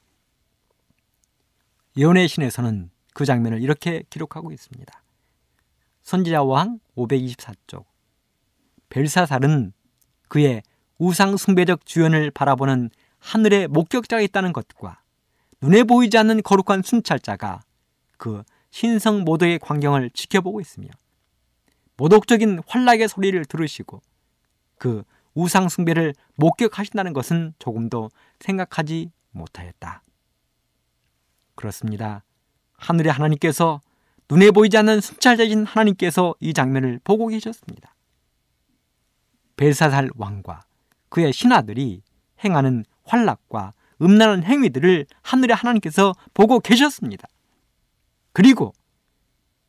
예언의 1.97 2.27
신에서는 2.27 2.91
그 3.13 3.25
장면을 3.25 3.61
이렇게 3.61 4.03
기록하고 4.09 4.51
있습니다. 4.51 5.03
선지자 6.03 6.43
왕 6.43 6.79
524쪽 6.95 7.85
벨사살은 8.89 9.73
그의 10.27 10.61
우상 10.97 11.37
숭배적 11.37 11.85
주연을 11.85 12.31
바라보는 12.31 12.89
하늘의 13.19 13.67
목격자가 13.69 14.21
있다는 14.21 14.53
것과 14.53 15.01
눈에 15.61 15.83
보이지 15.83 16.17
않는 16.17 16.43
거룩한 16.43 16.83
순찰자가 16.83 17.61
그 18.17 18.43
신성 18.69 19.23
모독의 19.23 19.59
광경을 19.59 20.09
지켜보고 20.11 20.61
있으며 20.61 20.89
모독적인 21.97 22.61
환락의 22.67 23.07
소리를 23.07 23.43
들으시고 23.45 24.01
그 24.77 25.03
우상 25.33 25.69
숭배를 25.69 26.13
목격하신다는 26.35 27.13
것은 27.13 27.53
조금도 27.59 28.09
생각하지 28.39 29.11
못하였다. 29.31 30.03
그렇습니다. 31.55 32.23
하늘의 32.77 33.11
하나님께서 33.11 33.81
눈에 34.29 34.51
보이지 34.51 34.77
않는 34.77 35.01
순찰자이신 35.01 35.65
하나님께서 35.65 36.35
이 36.39 36.53
장면을 36.53 36.99
보고 37.03 37.27
계셨습니다. 37.27 37.95
벨사살 39.55 40.09
왕과 40.15 40.61
그의 41.09 41.31
신하들이 41.31 42.01
행하는 42.43 42.83
환락과 43.03 43.73
음란한 44.01 44.43
행위들을 44.43 45.05
하늘의 45.21 45.55
하나님께서 45.55 46.13
보고 46.33 46.59
계셨습니다. 46.59 47.27
그리고 48.33 48.73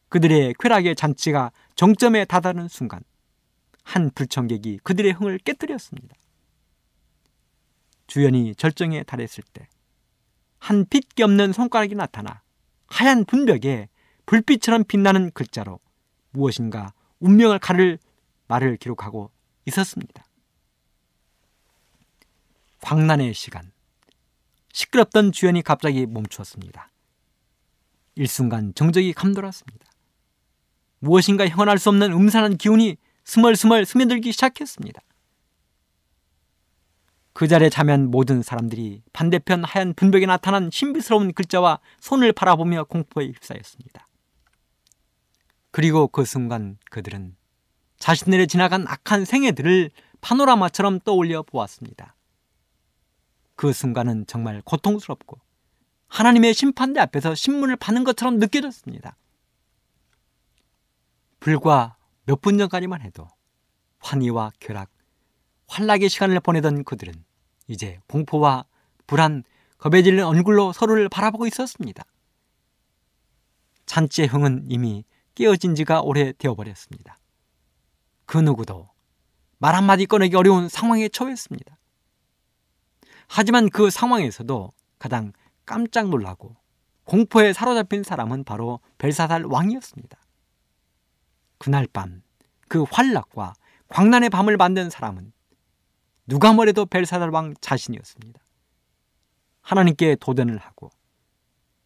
그들의 0.08 0.54
쾌락의 0.58 0.96
잔치가 0.96 1.52
정점에 1.74 2.24
다다른 2.24 2.68
순간 2.68 3.00
한 3.82 4.10
불청객이 4.14 4.80
그들의 4.82 5.12
흥을 5.12 5.38
깨뜨렸습니다. 5.38 6.16
주연이 8.06 8.54
절정에 8.54 9.02
달했을 9.02 9.44
때한 9.52 10.86
핏기 10.88 11.22
없는 11.22 11.52
손가락이 11.52 11.94
나타나 11.94 12.42
하얀 12.88 13.24
분벽에 13.24 13.88
불빛처럼 14.26 14.84
빛나는 14.84 15.30
글자로 15.32 15.80
무엇인가 16.30 16.92
운명을 17.20 17.58
가를 17.58 17.98
말을 18.48 18.76
기록하고 18.76 19.30
있었습니다. 19.66 20.24
광란의 22.80 23.34
시간. 23.34 23.72
시끄럽던 24.76 25.32
주연이 25.32 25.62
갑자기 25.62 26.04
멈추었습니다. 26.04 26.90
일순간 28.14 28.74
정적이 28.74 29.14
감돌았습니다. 29.14 29.86
무엇인가 30.98 31.48
형언할 31.48 31.78
수 31.78 31.88
없는 31.88 32.12
음산한 32.12 32.58
기운이 32.58 32.98
스멀스멀 33.24 33.86
스며들기 33.86 34.32
시작했습니다. 34.32 35.00
그 37.32 37.48
자리에 37.48 37.70
자면 37.70 38.10
모든 38.10 38.42
사람들이 38.42 39.02
반대편 39.14 39.64
하얀 39.64 39.94
분벽에 39.94 40.26
나타난 40.26 40.70
신비스러운 40.70 41.32
글자와 41.32 41.80
손을 42.00 42.32
바라보며 42.32 42.84
공포에 42.84 43.28
휩싸였습니다. 43.28 44.06
그리고 45.70 46.06
그 46.08 46.26
순간 46.26 46.76
그들은 46.90 47.34
자신들의 47.98 48.46
지나간 48.46 48.86
악한 48.86 49.24
생애들을 49.24 49.90
파노라마처럼 50.20 51.00
떠올려 51.00 51.42
보았습니다. 51.42 52.15
그 53.56 53.72
순간은 53.72 54.26
정말 54.26 54.62
고통스럽고 54.62 55.40
하나님의 56.08 56.54
심판대 56.54 57.00
앞에서 57.00 57.34
신문을 57.34 57.76
받는 57.76 58.04
것처럼 58.04 58.38
느껴졌습니다. 58.38 59.16
불과 61.40 61.96
몇 62.24 62.40
분 62.40 62.58
전까지만 62.58 63.00
해도 63.02 63.28
환희와 63.98 64.52
쾌락, 64.60 64.90
환락의 65.68 66.08
시간을 66.08 66.40
보내던 66.40 66.84
그들은 66.84 67.12
이제 67.66 67.98
공포와 68.08 68.64
불안, 69.06 69.42
겁에 69.78 70.02
질린 70.02 70.24
얼굴로 70.24 70.72
서로를 70.72 71.08
바라보고 71.08 71.46
있었습니다. 71.46 72.04
잔치의 73.86 74.28
흥은 74.28 74.66
이미 74.68 75.04
깨어진 75.34 75.74
지가 75.74 76.02
오래 76.02 76.32
되어버렸습니다. 76.32 77.18
그 78.26 78.38
누구도 78.38 78.90
말 79.58 79.74
한마디 79.74 80.06
꺼내기 80.06 80.34
어려운 80.36 80.68
상황에 80.68 81.08
처했습니다. 81.08 81.75
하지만 83.28 83.68
그 83.70 83.90
상황에서도 83.90 84.72
가장 84.98 85.32
깜짝 85.64 86.08
놀라고 86.08 86.56
공포에 87.04 87.52
사로잡힌 87.52 88.02
사람은 88.02 88.44
바로 88.44 88.80
벨사살 88.98 89.44
왕이었습니다. 89.44 90.18
그날 91.58 91.86
밤 91.92 92.26
그 92.68 92.84
환락과 92.90 93.54
광란의 93.88 94.30
밤을 94.30 94.56
만든 94.56 94.90
사람은 94.90 95.32
누가 96.26 96.52
뭐래도 96.52 96.86
벨사살 96.86 97.30
왕 97.30 97.54
자신이었습니다. 97.60 98.40
하나님께 99.62 100.16
도전을 100.16 100.58
하고 100.58 100.90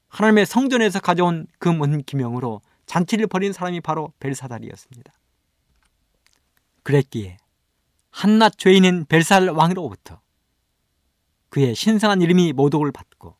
하나님의 0.09 0.47
성전에서 0.47 1.01
가져온 1.01 1.47
금은 1.59 2.03
기명으로 2.03 2.63
잔치를 2.87 3.27
벌인 3.27 3.53
사람이 3.53 3.81
바로 3.81 4.13
벨사달이었습니다. 4.19 5.13
그랬기에 6.83 7.37
한낱 8.11 8.59
죄인인 8.59 9.05
벨살 9.07 9.49
왕으로부터 9.49 10.21
그의 11.51 11.75
신성한 11.75 12.23
이름이 12.23 12.53
모독을 12.55 12.93
받고 12.93 13.37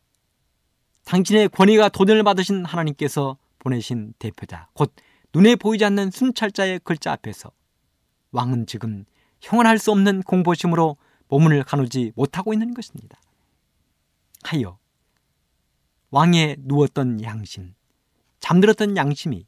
당신의 1.05 1.49
권위가 1.49 1.89
도전을 1.89 2.23
받으신 2.23 2.65
하나님께서 2.65 3.37
보내신 3.59 4.13
대표자 4.19 4.67
곧 4.73 4.93
눈에 5.33 5.55
보이지 5.55 5.83
않는 5.85 6.11
순찰자의 6.11 6.81
글자 6.83 7.13
앞에서 7.13 7.51
왕은 8.31 8.67
지금 8.67 9.05
형언할 9.39 9.79
수 9.79 9.91
없는 9.91 10.23
공포심으로 10.23 10.97
몸을 11.27 11.63
가누지 11.63 12.11
못하고 12.15 12.53
있는 12.53 12.73
것입니다. 12.73 13.19
하여 14.43 14.77
왕에 16.09 16.57
누웠던 16.59 17.23
양심, 17.23 17.73
잠들었던 18.39 18.97
양심이 18.97 19.45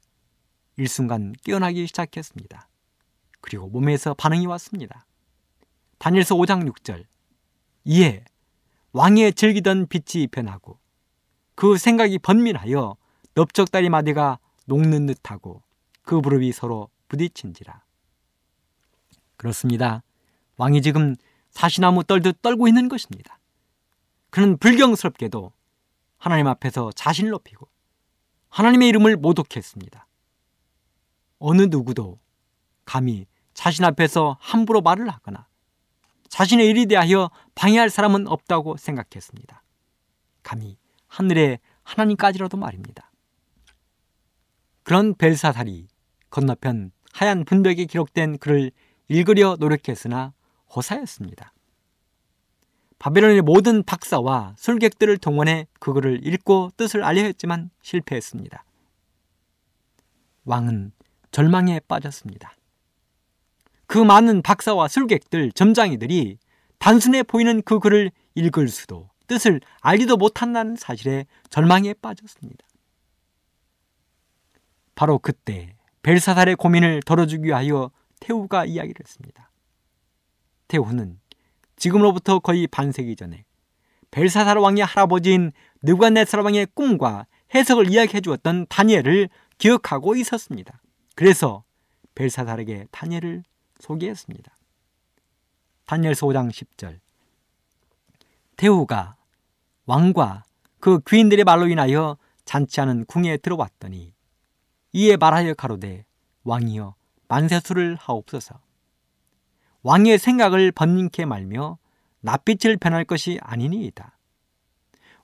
일순간 0.78 1.34
깨어나기 1.44 1.86
시작했습니다. 1.88 2.70
그리고 3.42 3.68
몸에서 3.68 4.14
반응이 4.14 4.48
왔습니다. 4.48 5.06
다니엘서 5.98 6.36
5장 6.36 6.70
6절 6.72 7.06
이에 7.86 8.24
왕의 8.94 9.34
즐기던 9.34 9.88
빛이 9.88 10.28
변하고 10.28 10.80
그 11.56 11.78
생각이 11.78 12.20
번민하여 12.20 12.96
넓적다리 13.34 13.90
마디가 13.90 14.40
녹는 14.66 15.08
듯하고 15.08 15.64
그 16.04 16.16
무릎이 16.16 16.52
서로 16.52 16.90
부딪힌지라. 17.08 17.84
그렇습니다. 19.36 20.04
왕이 20.58 20.82
지금 20.82 21.16
사시나무 21.50 22.04
떨듯 22.04 22.42
떨고 22.42 22.68
있는 22.68 22.88
것입니다. 22.88 23.40
그는 24.30 24.58
불경스럽게도 24.58 25.52
하나님 26.18 26.48
앞에서 26.48 26.92
자신을 26.92 27.32
높이고 27.32 27.68
하나님의 28.50 28.88
이름을 28.90 29.18
모독했습니다. 29.18 30.08
어느 31.40 31.64
누구도 31.64 32.20
감히 32.86 33.26
자신 33.54 33.86
앞에서 33.86 34.38
함부로 34.40 34.82
말을 34.82 35.10
하거나 35.10 35.48
자신의 36.34 36.68
일에 36.68 36.86
대하여 36.86 37.30
방해할 37.54 37.92
사람은 37.92 38.28
없다고 38.28 38.76
생각했습니다. 38.78 39.62
감히 40.42 40.80
하늘의 41.08 41.60
하나님까지라도 41.84 42.58
말입니다. 42.58 43.12
그런 44.82 45.14
벨사살이 45.14 45.88
건너편 46.32 46.92
하얀 47.12 47.46
분벽에 47.46 47.86
기록된 47.86 48.40
글을 48.40 48.72
읽으려 49.10 49.58
노력했으나 49.60 50.34
호사였습니다. 50.76 51.54
바벨론의 52.98 53.44
모든 53.44 53.84
박사와 53.84 54.56
술객들을 54.58 55.20
동원해 55.20 55.68
그 55.80 55.94
글을 55.94 56.26
읽고 56.26 56.72
뜻을 56.78 57.04
알려 57.04 57.22
했지만 57.22 57.70
실패했습니다. 57.84 58.66
왕은 60.46 60.94
절망에 61.30 61.80
빠졌습니다. 61.82 62.56
그 63.94 64.00
많은 64.00 64.42
박사와 64.42 64.88
술객들, 64.88 65.52
점장이들이 65.52 66.40
단순해 66.80 67.22
보이는 67.22 67.62
그 67.62 67.78
글을 67.78 68.10
읽을 68.34 68.68
수도 68.68 69.08
뜻을 69.28 69.62
알지도 69.82 70.18
못한다는 70.18 70.76
사실에 70.76 71.28
절망에 71.52 71.94
빠졌습니다. 72.02 72.66
바로 74.96 75.20
그때 75.20 75.76
벨사살의 76.02 76.56
고민을 76.56 77.04
덜어주기 77.06 77.44
위하여 77.44 77.92
태우가 78.20 78.66
이야기를 78.66 78.96
했습니다. 79.00 79.52
태우는 80.70 81.20
지금으로부터 81.76 82.40
거의 82.40 82.66
반세기 82.66 83.16
전에 83.16 83.46
벨사살 84.10 84.58
왕의 84.58 84.86
할아버지인 84.86 85.52
느부갓네살 85.84 86.40
왕의 86.40 86.70
꿈과 86.74 87.28
해석을 87.54 87.92
이야기해 87.92 88.22
주었던 88.22 88.66
다니엘을 88.70 89.30
기억하고 89.60 90.16
있었습니다. 90.16 90.82
그래서 91.14 91.64
벨사살에게 92.16 92.88
다니엘을 92.90 93.44
소개했습니다. 93.84 94.52
다니엘서 95.86 96.26
5장 96.28 96.50
10절 96.50 97.00
태후가 98.56 99.18
왕과 99.86 100.44
그 100.80 101.00
귀인들의 101.06 101.44
말로 101.44 101.68
인하여 101.68 102.18
잔치하는 102.46 103.06
궁에 103.06 103.38
들어왔더니 103.38 104.14
이에 104.94 105.18
말하여 105.18 105.54
가로되 105.54 106.06
왕이여 106.44 106.96
만세수를 107.28 107.98
하옵소서 108.00 108.60
왕의 109.82 110.18
생각을 110.18 110.72
번님케 110.72 111.26
말며 111.26 111.78
낯빛을 112.22 112.78
변할 112.78 113.04
것이 113.04 113.38
아니니이다. 113.42 114.18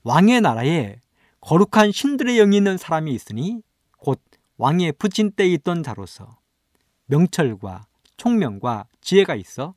왕의 0.03 0.41
나라에 0.41 0.99
거룩한 1.39 1.93
신들의 1.93 2.36
영이 2.36 2.57
있는 2.57 2.78
사람이 2.78 3.14
있으니 3.14 3.62
곧 3.97 4.22
왕의 4.57 4.93
부친 4.93 5.32
때에 5.32 5.47
있던 5.53 5.84
자로서 5.84 6.38
명철과 7.05 7.89
총명과 8.20 8.86
지혜가 8.99 9.36
있어 9.36 9.74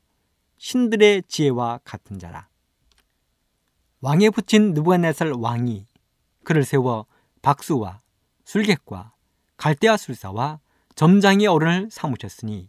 신들의 0.58 1.22
지혜와 1.28 1.80
같은 1.84 2.18
자라. 2.18 2.48
왕에 4.00 4.30
붙인 4.30 4.74
느부갓네살 4.74 5.32
왕이 5.38 5.86
그를 6.42 6.64
세워 6.64 7.06
박수와 7.40 8.00
술객과 8.44 9.14
갈대아 9.56 9.96
술사와 9.96 10.58
점장의 10.96 11.46
어른을 11.46 11.88
삼으셨으니 11.90 12.68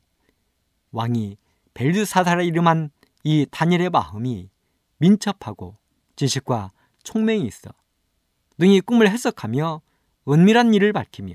왕이 0.91 1.37
벨드사살의 1.73 2.45
이름한 2.47 2.91
이 3.23 3.47
다니엘의 3.49 3.89
마음이 3.89 4.51
민첩하고 4.99 5.75
지식과 6.15 6.71
총명이 7.01 7.47
있어 7.47 7.71
능히 8.59 8.79
꿈을 8.79 9.09
해석하며 9.09 9.81
은밀한 10.29 10.75
일을 10.75 10.93
밝히며 10.93 11.33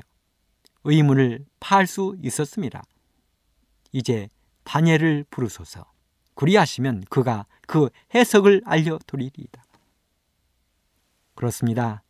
의문을 0.85 1.45
파할 1.59 1.89
수 1.89 2.17
있었습니다. 2.23 2.85
이제 3.93 4.29
다니엘을 4.65 5.25
부르소서. 5.31 5.85
그리하시면 6.35 7.05
그가 7.09 7.47
그 7.67 7.89
해석을 8.15 8.63
알려드리리이다. 8.65 9.65
그렇습니다. 11.35 12.03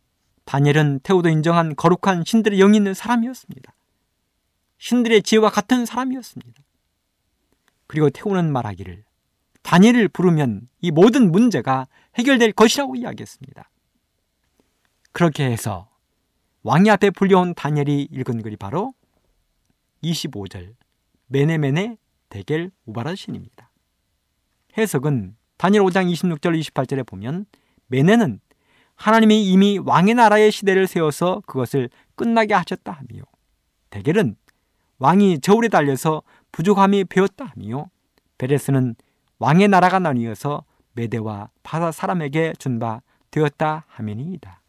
다니엘은 0.45 1.01
태우도 1.03 1.29
인정한 1.29 1.75
거룩한 1.75 2.23
신들의 2.25 2.59
영이 2.59 2.77
있는 2.77 2.93
사람이었습니다. 2.93 3.73
신들의 4.77 5.21
지혜와 5.23 5.49
같은 5.49 5.85
사람이었습니다. 5.85 6.63
그리고 7.87 8.09
태우는 8.09 8.51
말하기를 8.51 9.03
다니엘을 9.61 10.07
부르면 10.09 10.67
이 10.81 10.91
모든 10.91 11.31
문제가 11.31 11.87
해결될 12.15 12.53
것이라고 12.53 12.95
이야기했습니다. 12.95 13.69
그렇게 15.11 15.45
해서 15.45 15.89
왕이 16.63 16.89
앞에 16.89 17.09
불려온 17.11 17.53
다니엘이 17.53 18.09
읽은 18.11 18.41
글이 18.41 18.57
바로 18.57 18.93
25절 20.03 20.75
메네메네 21.29 21.97
대겔 22.29 22.71
우바라 22.85 23.15
신입니다. 23.15 23.71
해석은 24.77 25.35
다니엘 25.57 25.83
5장 25.83 26.11
26절 26.11 26.59
28절에 26.59 27.05
보면 27.05 27.45
메네는 27.87 28.39
하나님이 28.95 29.49
이미 29.49 29.79
왕의 29.79 30.15
나라의 30.15 30.51
시대를 30.51 30.87
세워서 30.87 31.41
그것을 31.47 31.89
끝나게 32.15 32.53
하셨다 32.53 32.91
하며 32.91 33.23
대겔은 33.89 34.35
왕이 34.99 35.39
저울에 35.39 35.69
달려서 35.69 36.21
부족함이 36.51 37.05
배었다 37.05 37.45
하며 37.45 37.89
베레스는 38.37 38.95
왕의 39.39 39.69
나라가 39.69 39.99
나뉘어서 39.99 40.65
메대와 40.93 41.49
바사 41.63 41.91
사람에게 41.91 42.53
준 42.59 42.79
바 42.79 43.01
되었다 43.31 43.85
하면이다. 43.87 44.61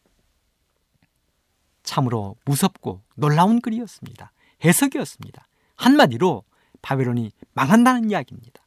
참으로 1.82 2.36
무섭고 2.44 3.00
놀라운 3.16 3.60
글이었습니다. 3.60 4.32
해석이었습니다. 4.64 5.48
한마디로 5.76 6.44
바벨론이 6.82 7.32
망한다는 7.52 8.10
이야기입니다. 8.10 8.62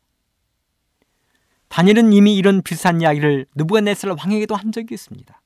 다니엘은 1.69 2.13
이미 2.13 2.35
이런 2.35 2.61
비슷한 2.61 3.01
이야기를 3.01 3.47
느부갓네살 3.55 4.11
왕에게도 4.11 4.55
한 4.55 4.71
적이 4.71 4.93
있습니다. 4.93 5.41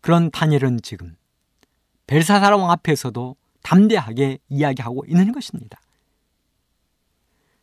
그런 0.00 0.30
다니엘은 0.30 0.80
지금 0.82 1.16
벨사살 2.06 2.52
왕 2.52 2.70
앞에서도 2.70 3.36
담대하게 3.62 4.38
이야기하고 4.48 5.04
있는 5.06 5.32
것입니다. 5.32 5.80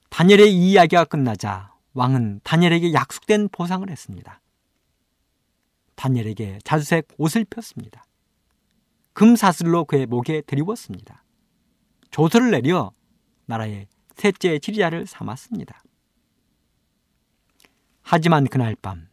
다니엘의 0.09 0.53
이 0.53 0.71
이야기가 0.71 1.05
끝나자 1.05 1.73
왕은 1.93 2.41
다니엘에게 2.43 2.93
약속된 2.93 3.49
보상을 3.49 3.87
했습니다. 3.89 4.41
다니엘에게 5.95 6.59
자주색 6.63 7.07
옷을 7.17 7.45
폈습니다. 7.45 8.05
금사슬로 9.13 9.85
그의 9.85 10.05
목에 10.05 10.41
드리웠습니다. 10.41 11.23
조서를 12.11 12.51
내려 12.51 12.91
나라의 13.47 13.87
셋째 14.15 14.59
지리자를 14.59 15.07
삼았습니다. 15.07 15.81
하지만 18.01 18.45
그날 18.45 18.75
밤 18.75 19.09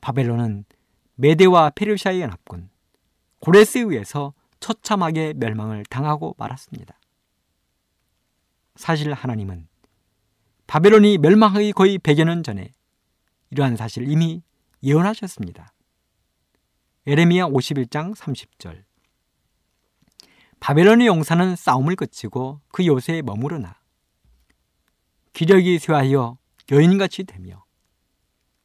바벨론은 0.00 0.64
메데와 1.16 1.70
페르시아의 1.70 2.22
연합군 2.22 2.70
고레스에 3.40 3.82
의해서 3.82 4.32
처참하게 4.60 5.34
멸망을 5.34 5.84
당하고 5.84 6.34
말았습니다. 6.38 6.98
사실 8.76 9.12
하나님은 9.12 9.68
바벨론이 10.66 11.18
멸망하기 11.18 11.72
거의 11.72 11.98
100여 11.98 12.24
년 12.24 12.42
전에 12.42 12.70
이러한 13.50 13.76
사실을 13.76 14.10
이미 14.10 14.42
예언하셨습니다. 14.82 15.72
에레미야 17.06 17.46
51장 17.46 18.14
30절 18.14 18.84
바벨론의 20.60 21.06
용사는 21.06 21.56
싸움을 21.56 21.96
그치고 21.96 22.60
그 22.70 22.86
요새에 22.86 23.22
머무르나 23.22 23.76
기력이 25.32 25.78
쇠하여 25.78 26.38
여인같이 26.70 27.24
되며 27.24 27.64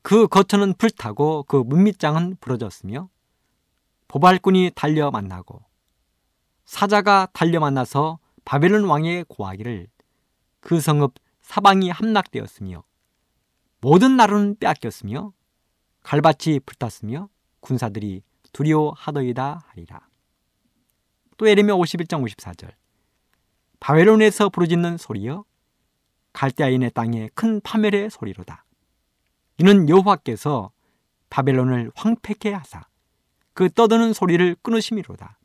그 0.02 0.28
거처는 0.28 0.76
불타고 0.76 1.43
그 1.43 1.56
문밑장은 1.56 2.38
부러졌으며 2.39 3.10
보발꾼이 4.08 4.72
달려 4.76 5.10
만나고 5.10 5.64
사자가 6.66 7.28
달려 7.34 7.60
만나서 7.60 8.20
바벨론 8.43 8.86
왕의 8.86 9.26
고하기를 9.28 9.88
그 10.60 10.80
성읍 10.80 11.14
사방이 11.41 11.89
함락되었으며 11.89 12.84
모든 13.82 14.18
나루는 14.18 14.58
빼앗겼으며 14.60 15.32
갈밭이 16.04 16.60
불탔으며 16.66 17.30
군사들이 17.60 18.22
두려워하더이다 18.52 19.64
하리라. 19.68 20.08
또 21.38 21.47
에레미야 21.47 21.75
51장 21.75 22.23
54절 22.25 22.71
바벨론에서 23.79 24.49
부르짖는 24.49 24.97
소리여 24.97 25.45
갈대아인의 26.33 26.91
땅에 26.91 27.29
큰 27.33 27.61
파멸의 27.61 28.09
소리로다. 28.09 28.65
이는 29.57 29.88
여호와께서 29.88 30.71
바벨론을 31.29 31.91
황폐케 31.95 32.51
하사 32.51 32.83
그 33.53 33.69
떠드는 33.69 34.11
소리를 34.11 34.55
끊으심이로다. 34.61 35.39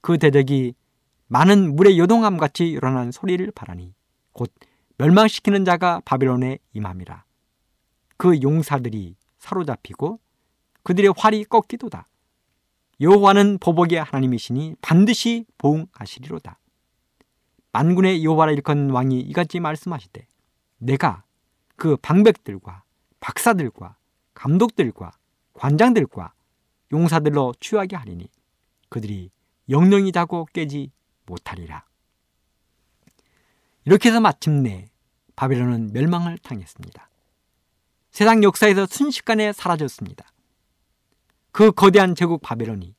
그 0.00 0.18
대적이 0.18 0.74
많은 1.28 1.76
물의 1.76 1.98
요동함 1.98 2.38
같이 2.38 2.68
일어난 2.68 3.12
소리를 3.12 3.50
바라니 3.52 3.94
곧 4.32 4.52
멸망시키는 4.96 5.64
자가 5.64 6.00
바벨론에 6.04 6.58
임함이라. 6.72 7.24
그 8.16 8.42
용사들이 8.42 9.14
사로잡히고 9.38 10.18
그들의 10.82 11.14
활이 11.16 11.44
꺾이도다. 11.44 12.07
여호와는 13.00 13.58
보복의 13.58 14.02
하나님이시니 14.02 14.76
반드시 14.80 15.46
보응하시리로다. 15.58 16.58
만군의 17.72 18.24
여호와라 18.24 18.52
일컫는 18.52 18.90
왕이 18.90 19.20
이같이 19.20 19.60
말씀하시되 19.60 20.26
내가 20.78 21.22
그 21.76 21.96
방백들과 21.96 22.82
박사들과 23.20 23.96
감독들과 24.34 25.12
관장들과 25.54 26.32
용사들로 26.92 27.54
취하게 27.60 27.96
하리니 27.96 28.28
그들이 28.88 29.30
영영이 29.68 30.12
자고 30.12 30.46
깨지 30.52 30.90
못하리라. 31.26 31.84
이렇게 33.84 34.08
해서 34.08 34.20
마침내 34.20 34.86
바벨론은 35.36 35.92
멸망을 35.92 36.38
당했습니다. 36.38 37.08
세상 38.10 38.42
역사에서 38.42 38.86
순식간에 38.86 39.52
사라졌습니다. 39.52 40.26
그 41.58 41.72
거대한 41.72 42.14
제국 42.14 42.40
바벨론이 42.40 42.94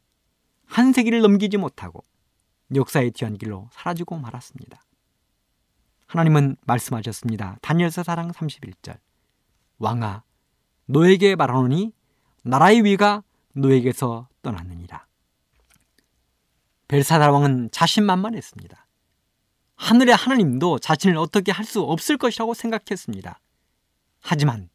한 0.66 0.92
세기를 0.92 1.22
넘기지 1.22 1.56
못하고 1.56 2.04
역사의 2.76 3.12
뒤안길로 3.12 3.70
사라지고 3.72 4.18
말았습니다. 4.18 4.82
하나님은 6.08 6.58
말씀하셨습니다. 6.66 7.60
다니엘서 7.62 8.04
사랑 8.04 8.32
31절 8.32 9.00
왕아 9.78 10.24
너에게 10.88 11.38
말하노니 11.38 11.94
나라의 12.44 12.84
위가 12.84 13.24
너에게서 13.54 14.28
떠났느니라. 14.42 15.06
벨사달 16.90 17.30
왕은 17.30 17.70
자신만만했습니다. 17.72 18.88
하늘의 19.78 20.18
하나님도 20.18 20.80
자신을 20.80 21.16
어떻게 21.16 21.54
할 21.54 21.64
수 21.64 21.80
없을 21.80 22.18
것이라고 22.18 22.54
생각했습니다. 22.54 23.40
하지만 24.20 24.68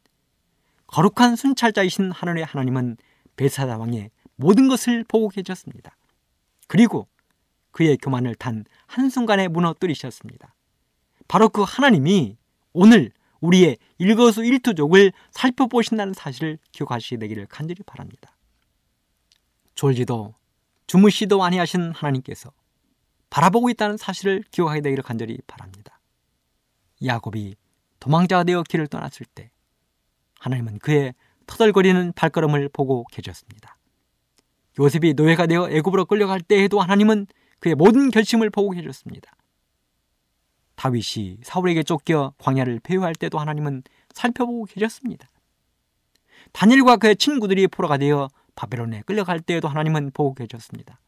거룩한 0.87 1.35
순찰자이신 1.35 2.09
하늘의 2.09 2.45
하나님은 2.45 2.97
벨사달 3.35 3.77
왕의 3.77 4.11
모든 4.35 4.67
것을 4.67 5.03
보고 5.07 5.29
계셨습니다. 5.29 5.95
그리고 6.67 7.07
그의 7.71 7.97
교만을 7.97 8.35
단 8.35 8.65
한순간에 8.87 9.47
무너뜨리셨습니다. 9.47 10.53
바로 11.27 11.49
그 11.49 11.63
하나님이 11.63 12.37
오늘 12.73 13.11
우리의 13.41 13.77
일거수 13.97 14.43
일투족을 14.43 15.11
살펴보신다는 15.31 16.13
사실을 16.13 16.57
기억하시게 16.71 17.17
되기를 17.17 17.47
간절히 17.47 17.83
바랍니다. 17.85 18.35
졸지도 19.75 20.35
주무시도 20.87 21.43
아니하신 21.43 21.91
하나님께서 21.91 22.51
바라보고 23.29 23.69
있다는 23.69 23.97
사실을 23.97 24.43
기억하게 24.51 24.81
되기를 24.81 25.03
간절히 25.03 25.37
바랍니다. 25.47 25.99
야곱이 27.03 27.55
도망자가 27.99 28.43
되어 28.45 28.63
길을 28.63 28.87
떠났을 28.87 29.25
때 29.25 29.51
하나님은 30.39 30.79
그의 30.79 31.13
터덜거리는 31.47 32.13
발걸음을 32.13 32.69
보고 32.69 33.05
계셨습니다. 33.11 33.77
요셉이 34.79 35.13
노예가 35.13 35.47
되어 35.47 35.69
애굽으로 35.69 36.05
끌려갈 36.05 36.41
때에도 36.41 36.81
하나님은 36.81 37.27
그의 37.59 37.75
모든 37.75 38.11
결심을 38.11 38.49
보고 38.49 38.71
계셨습니다. 38.71 39.31
다윗이 40.75 41.37
사울에게 41.43 41.83
쫓겨 41.83 42.33
광야를 42.37 42.79
배회할 42.81 43.15
때도 43.15 43.39
하나님은 43.39 43.83
살펴보고 44.13 44.65
계셨습니다. 44.65 45.29
다니엘과 46.51 46.97
그의 46.97 47.15
친구들이 47.15 47.67
포로가 47.67 47.97
되어 47.97 48.29
바벨론에 48.55 49.01
끌려갈 49.05 49.39
때에도 49.39 49.67
하나님은 49.67 50.11
보고 50.13 50.33
계셨습니다. 50.33 50.99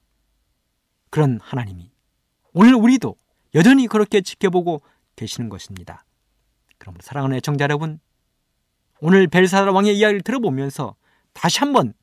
그런 1.09 1.39
하나님이 1.41 1.91
오늘 2.53 2.75
우리도 2.75 3.15
여전히 3.55 3.88
그렇게 3.88 4.21
지켜보고 4.21 4.81
계시는 5.15 5.49
것입니다. 5.49 6.03
그럼 6.77 6.95
사랑하는 6.99 7.38
애청자 7.38 7.63
여러분, 7.63 7.99
오늘 8.99 9.27
벨사라 9.27 9.71
왕의 9.71 9.97
이야기를 9.97 10.21
들어보면서 10.21 10.95
다시 11.33 11.59
한번 11.59 11.93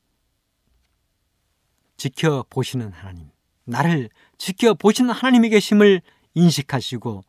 지켜보시는 1.97 2.91
하나님, 2.91 3.29
나를 3.65 4.09
지켜보시는 4.37 5.11
하나님의 5.11 5.49
계심을 5.49 6.01
인식하시고 6.33 7.23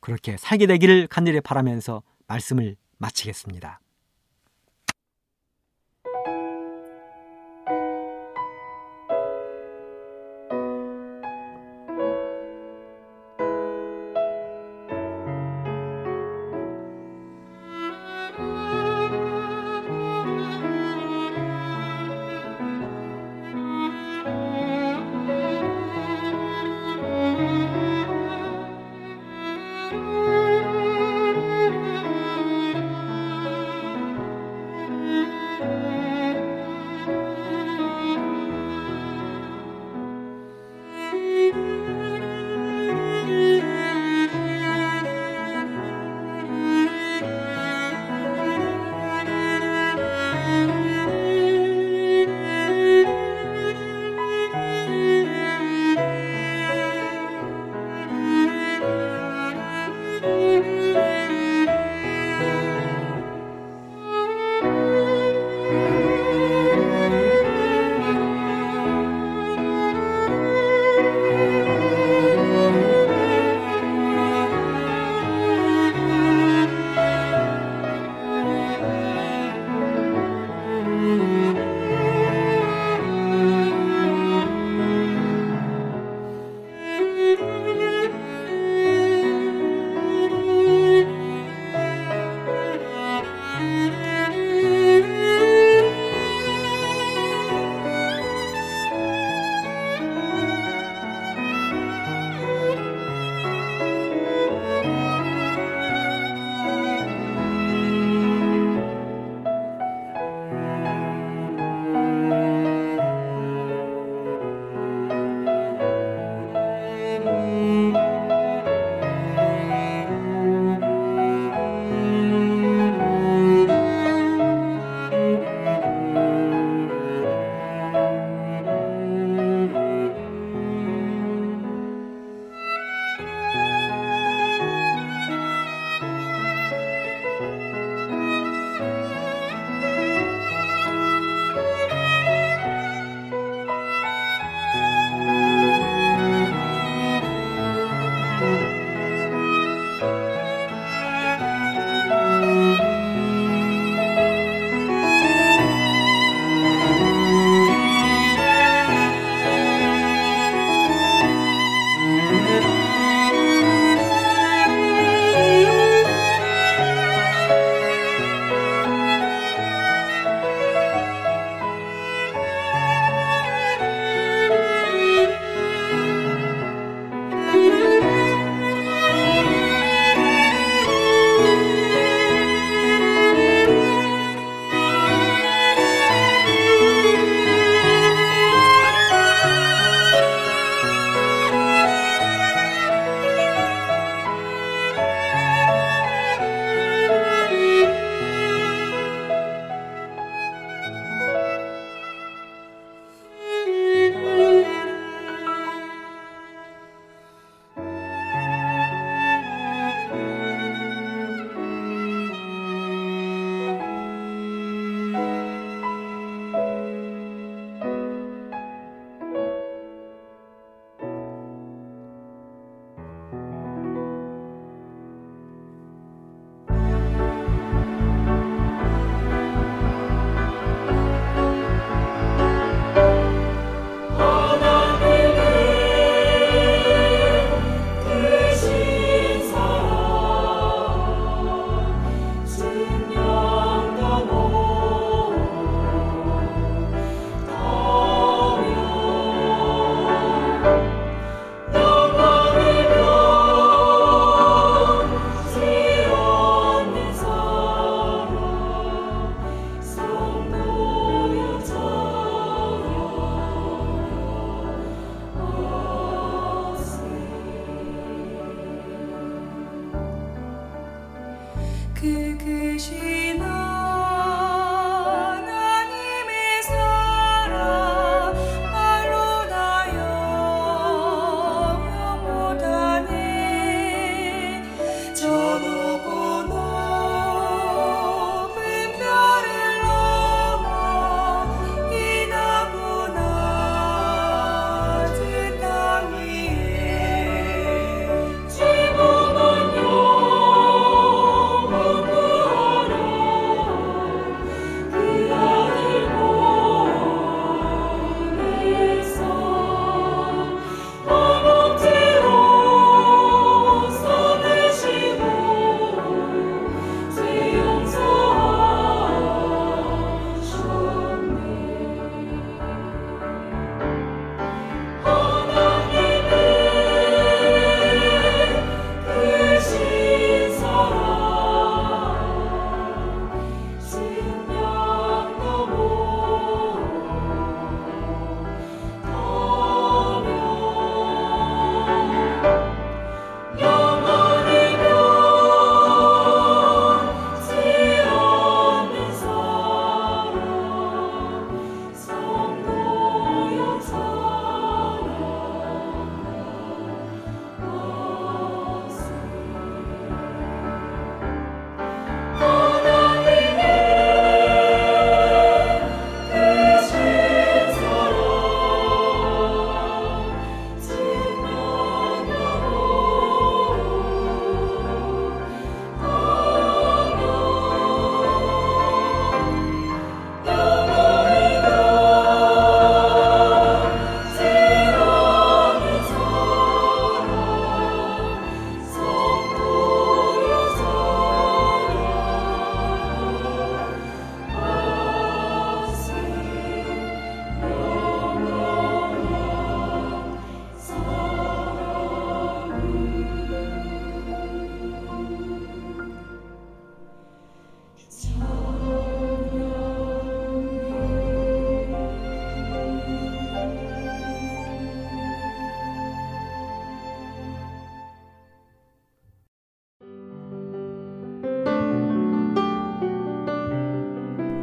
그렇게 0.00 0.36
살게 0.36 0.66
되기를 0.66 1.06
간절히 1.06 1.40
바라면서 1.40 2.02
말씀을 2.26 2.76
마치겠습니다. 2.98 3.81